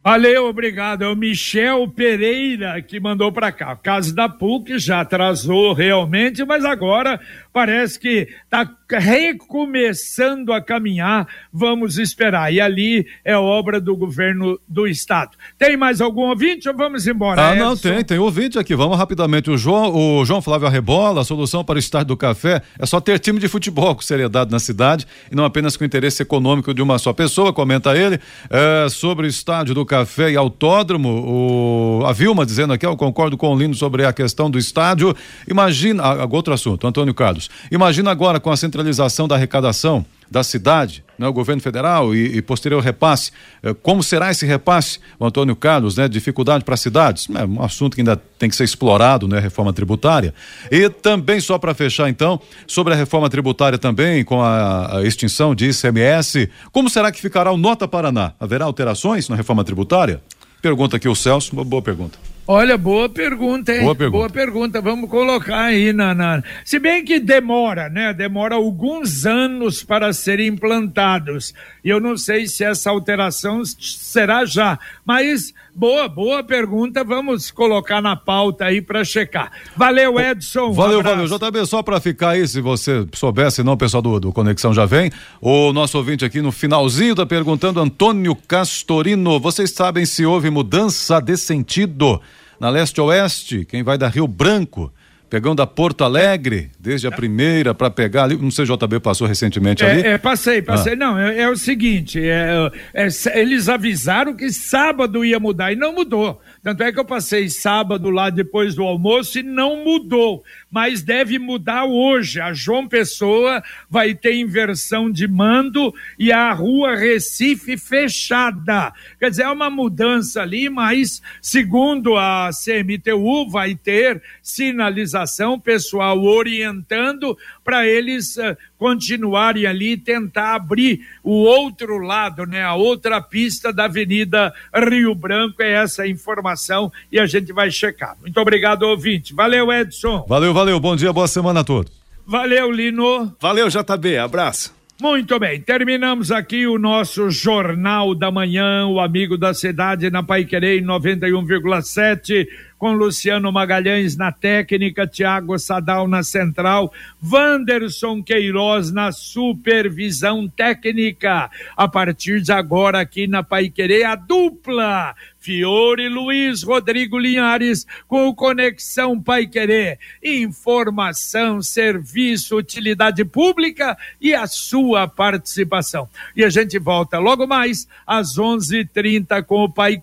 Valeu, 0.09 0.45
obrigado. 0.45 1.03
É 1.03 1.07
o 1.09 1.17
Michel 1.17 1.85
Pereira 1.89 2.81
que 2.81 2.97
mandou 2.97 3.29
para 3.29 3.51
cá. 3.51 3.73
O 3.73 3.77
caso 3.77 4.15
da 4.15 4.29
PUC 4.29 4.79
já 4.79 5.01
atrasou 5.01 5.73
realmente, 5.73 6.45
mas 6.45 6.63
agora 6.63 7.19
parece 7.57 7.99
que 7.99 8.27
está 8.43 8.69
recomeçando 8.87 10.53
a 10.53 10.61
caminhar. 10.61 11.27
Vamos 11.51 11.97
esperar. 11.97 12.53
E 12.53 12.61
ali 12.61 13.07
é 13.25 13.35
obra 13.35 13.81
do 13.81 13.97
governo 13.97 14.59
do 14.67 14.85
estado. 14.85 15.35
Tem 15.57 15.75
mais 15.75 15.99
algum 15.99 16.29
ouvinte 16.29 16.69
ou 16.69 16.77
vamos 16.77 17.07
embora? 17.07 17.49
Ah, 17.49 17.55
não, 17.55 17.75
tem, 17.75 18.03
tem 18.03 18.19
ouvinte 18.19 18.59
aqui. 18.59 18.75
Vamos 18.75 18.95
rapidamente. 18.95 19.49
O 19.49 19.57
João, 19.57 20.19
o 20.19 20.23
João 20.23 20.39
Flávio 20.39 20.67
Arrebola, 20.67 21.21
a 21.21 21.23
solução 21.23 21.65
para 21.65 21.77
o 21.77 21.79
estádio 21.79 22.09
do 22.09 22.17
café 22.17 22.61
é 22.77 22.85
só 22.85 23.01
ter 23.01 23.17
time 23.17 23.39
de 23.39 23.47
futebol 23.47 23.95
com 23.95 24.03
seriedade 24.03 24.51
na 24.51 24.59
cidade 24.59 25.07
e 25.31 25.35
não 25.35 25.43
apenas 25.43 25.75
com 25.75 25.83
interesse 25.83 26.21
econômico 26.21 26.75
de 26.75 26.81
uma 26.83 26.99
só 26.99 27.11
pessoa, 27.11 27.51
comenta 27.51 27.97
ele. 27.97 28.19
É, 28.51 28.87
sobre 28.87 29.25
o 29.25 29.27
estádio 29.27 29.73
do 29.73 29.83
café 29.83 30.29
e 30.29 30.35
autódromo, 30.35 31.09
o, 31.09 32.05
a 32.05 32.13
Vilma 32.13 32.45
dizendo 32.45 32.73
aqui, 32.73 32.85
eu 32.85 32.95
concordo 32.95 33.35
com 33.35 33.51
o 33.51 33.57
Lino 33.57 33.73
sobre 33.73 34.05
a 34.05 34.13
questão 34.13 34.47
do 34.47 34.59
estádio. 34.59 35.15
Imagina, 35.49 36.03
ah, 36.03 36.27
outro 36.29 36.53
assunto, 36.53 36.85
Antônio 36.85 37.15
Carlos. 37.15 37.46
Imagina 37.71 38.11
agora 38.11 38.39
com 38.39 38.51
a 38.51 38.57
centralização 38.57 39.27
da 39.27 39.35
arrecadação 39.35 40.05
da 40.29 40.43
cidade, 40.43 41.03
né, 41.17 41.27
o 41.27 41.33
governo 41.33 41.61
federal 41.61 42.13
e, 42.13 42.37
e, 42.37 42.41
posterior 42.41 42.83
repasse. 42.83 43.31
Eh, 43.63 43.73
como 43.81 44.03
será 44.03 44.29
esse 44.29 44.45
repasse, 44.45 44.99
o 45.17 45.25
Antônio 45.25 45.55
Carlos, 45.55 45.95
né? 45.95 46.07
Dificuldade 46.07 46.63
para 46.63 46.75
cidades? 46.75 47.27
É 47.33 47.45
um 47.45 47.63
assunto 47.63 47.95
que 47.95 48.01
ainda 48.01 48.17
tem 48.37 48.49
que 48.49 48.55
ser 48.55 48.65
explorado, 48.65 49.27
né? 49.27 49.39
Reforma 49.39 49.71
tributária. 49.71 50.33
E 50.69 50.89
também, 50.89 51.39
só 51.39 51.57
para 51.57 51.73
fechar 51.73 52.09
então, 52.09 52.39
sobre 52.67 52.93
a 52.93 52.95
reforma 52.95 53.29
tributária 53.29 53.77
também, 53.77 54.23
com 54.23 54.41
a, 54.41 54.97
a, 54.97 55.03
extinção 55.03 55.55
de 55.55 55.69
ICMS, 55.69 56.49
como 56.71 56.89
será 56.89 57.11
que 57.11 57.21
ficará 57.21 57.51
o 57.51 57.57
Nota 57.57 57.87
Paraná? 57.87 58.33
Haverá 58.39 58.65
alterações 58.65 59.29
na 59.29 59.35
reforma 59.35 59.63
tributária? 59.63 60.21
Pergunta 60.61 60.97
aqui 60.97 61.07
o 61.07 61.15
Celso, 61.15 61.53
uma 61.53 61.63
boa 61.63 61.81
pergunta. 61.81 62.17
Olha, 62.49 62.77
boa 62.77 63.09
pergunta, 63.09 63.75
hein? 63.75 63.81
Boa 63.81 63.93
pergunta. 63.93 64.17
Boa 64.17 64.29
pergunta. 64.29 64.81
Vamos 64.81 65.09
colocar 65.09 65.65
aí 65.65 65.91
na, 65.91 66.15
na, 66.15 66.41
Se 66.63 66.79
bem 66.79 67.03
que 67.03 67.19
demora, 67.19 67.89
né? 67.89 68.13
Demora 68.13 68.55
alguns 68.55 69.25
anos 69.25 69.83
para 69.83 70.13
serem 70.13 70.47
implantados. 70.47 71.53
E 71.83 71.89
eu 71.89 71.99
não 71.99 72.15
sei 72.15 72.47
se 72.47 72.63
essa 72.63 72.89
alteração 72.89 73.63
será 73.65 74.45
já. 74.45 74.79
Mas 75.05 75.53
boa, 75.75 76.07
boa 76.07 76.41
pergunta. 76.41 77.03
Vamos 77.03 77.51
colocar 77.51 78.01
na 78.01 78.15
pauta 78.15 78.63
aí 78.63 78.81
para 78.81 79.03
checar. 79.03 79.51
Valeu, 79.75 80.17
Edson. 80.17 80.71
Valeu, 80.71 81.01
um 81.01 81.03
valeu. 81.03 81.27
JB, 81.27 81.65
só 81.65 81.83
para 81.83 81.99
ficar 81.99 82.29
aí, 82.29 82.47
se 82.47 82.61
você 82.61 83.05
soubesse, 83.13 83.61
não, 83.61 83.75
pessoal 83.75 84.01
do, 84.01 84.21
do 84.21 84.31
Conexão 84.31 84.73
já 84.73 84.85
vem. 84.85 85.11
O 85.41 85.73
nosso 85.73 85.97
ouvinte 85.97 86.23
aqui 86.23 86.41
no 86.41 86.53
finalzinho 86.53 87.13
tá 87.13 87.25
perguntando, 87.25 87.81
Antônio 87.81 88.33
Castorino, 88.47 89.37
vocês 89.37 89.71
sabem 89.71 90.05
se 90.05 90.25
houve 90.25 90.49
mudança 90.49 91.19
de 91.19 91.35
sentido 91.35 92.21
na 92.59 92.69
leste-oeste? 92.69 93.65
Quem 93.65 93.83
vai 93.83 93.97
da 93.97 94.07
Rio 94.07 94.27
Branco? 94.27 94.91
Pegando 95.29 95.61
a 95.61 95.67
Porto 95.67 96.05
Alegre, 96.05 96.71
desde 96.79 97.05
a 97.05 97.11
primeira 97.11 97.73
para 97.73 97.89
pegar 97.89 98.23
ali, 98.23 98.37
não 98.37 98.49
sei, 98.49 98.63
JB 98.63 99.01
passou 99.01 99.27
recentemente 99.27 99.83
ali. 99.83 100.01
É, 100.01 100.11
é 100.11 100.17
passei, 100.17 100.61
passei. 100.61 100.93
Ah. 100.93 100.95
Não, 100.95 101.19
é, 101.19 101.41
é, 101.41 101.49
o 101.49 101.55
seguinte, 101.57 102.21
é, 102.23 102.71
é, 102.93 103.07
eles 103.33 103.67
avisaram 103.67 104.33
que 104.33 104.49
sábado 104.53 105.25
ia 105.25 105.37
mudar 105.37 105.73
e 105.73 105.75
não 105.75 105.93
mudou. 105.93 106.41
Tanto 106.63 106.81
é 106.81 106.93
que 106.93 106.99
eu 106.99 107.03
passei 107.03 107.49
sábado 107.49 108.09
lá 108.09 108.29
depois 108.29 108.73
do 108.73 108.83
almoço 108.83 109.39
e 109.39 109.43
não 109.43 109.83
mudou, 109.83 110.43
mas 110.71 111.01
deve 111.01 111.37
mudar 111.37 111.83
hoje. 111.83 112.39
A 112.39 112.53
João 112.53 112.87
Pessoa 112.87 113.61
vai 113.89 114.15
ter 114.15 114.33
inversão 114.33 115.11
de 115.11 115.27
mando 115.27 115.93
e 116.17 116.31
a 116.31 116.53
rua 116.53 116.95
Recife 116.95 117.77
fechada. 117.77 118.93
Quer 119.19 119.29
dizer, 119.29 119.43
é 119.43 119.49
uma 119.49 119.69
mudança 119.69 120.41
ali, 120.41 120.69
mas 120.69 121.21
segundo 121.41 122.15
a 122.15 122.49
CMTU 122.51 123.49
vai 123.49 123.75
ter 123.75 124.21
sinalização 124.41 125.16
pessoal 125.59 126.21
orientando 126.23 127.37
para 127.63 127.87
eles 127.87 128.35
uh, 128.37 128.55
continuarem 128.77 129.65
ali 129.65 129.93
e 129.93 129.97
tentar 129.97 130.55
abrir 130.55 131.01
o 131.23 131.31
outro 131.31 131.97
lado, 131.97 132.45
né, 132.45 132.63
a 132.63 132.75
outra 132.75 133.21
pista 133.21 133.71
da 133.71 133.85
Avenida 133.85 134.53
Rio 134.73 135.15
Branco. 135.15 135.61
É 135.63 135.71
essa 135.73 136.03
a 136.03 136.07
informação 136.07 136.91
e 137.11 137.19
a 137.19 137.25
gente 137.25 137.53
vai 137.53 137.71
checar. 137.71 138.15
Muito 138.21 138.39
obrigado, 138.39 138.83
ouvinte. 138.83 139.33
Valeu, 139.33 139.71
Edson. 139.71 140.25
Valeu, 140.27 140.53
valeu. 140.53 140.79
Bom 140.79 140.95
dia, 140.95 141.13
boa 141.13 141.27
semana 141.27 141.61
a 141.61 141.63
todos. 141.63 141.91
Valeu, 142.25 142.69
Lino. 142.69 143.33
Valeu, 143.39 143.69
JB. 143.69 144.17
Abraço. 144.17 144.77
Muito 144.99 145.37
bem, 145.37 145.61
terminamos 145.61 146.31
aqui 146.31 146.65
o 146.65 146.79
nosso 146.79 147.29
Jornal 147.29 148.15
da 148.15 148.31
Manhã, 148.31 148.87
o 148.87 148.99
amigo 148.99 149.37
da 149.37 149.53
cidade 149.53 150.09
na 150.09 150.23
Paiquerê 150.23 150.81
91,7 150.81 152.47
com 152.77 152.93
Luciano 152.93 153.51
Magalhães 153.51 154.15
na 154.15 154.31
técnica, 154.31 155.07
Tiago 155.07 155.57
Sadal 155.57 156.07
na 156.07 156.23
central, 156.23 156.93
Wanderson 157.23 158.21
Queiroz 158.21 158.91
na 158.91 159.11
supervisão 159.11 160.47
técnica. 160.47 161.49
A 161.75 161.87
partir 161.87 162.41
de 162.41 162.51
agora, 162.51 162.99
aqui 162.99 163.27
na 163.27 163.43
Paiquerê, 163.43 164.03
a 164.03 164.15
dupla 164.15 165.15
Fiore 165.39 166.09
Luiz 166.09 166.61
Rodrigo 166.61 167.17
Linhares 167.17 167.85
com 168.07 168.27
o 168.27 168.35
Conexão 168.35 169.21
Pai 169.21 169.47
Querer. 169.47 169.97
Informação, 170.21 171.61
serviço, 171.61 172.57
utilidade 172.57 173.23
pública 173.23 173.97
e 174.19 174.33
a 174.33 174.45
sua 174.45 175.07
participação. 175.07 176.09
E 176.35 176.43
a 176.43 176.49
gente 176.49 176.77
volta 176.77 177.17
logo 177.17 177.47
mais 177.47 177.87
às 178.05 178.37
11:30 178.37 179.41
com 179.43 179.63
o 179.63 179.71
Pai 179.71 180.01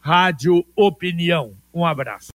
Rádio 0.00 0.64
Opinião. 0.74 1.63
Um 1.74 1.84
abraço. 1.84 2.28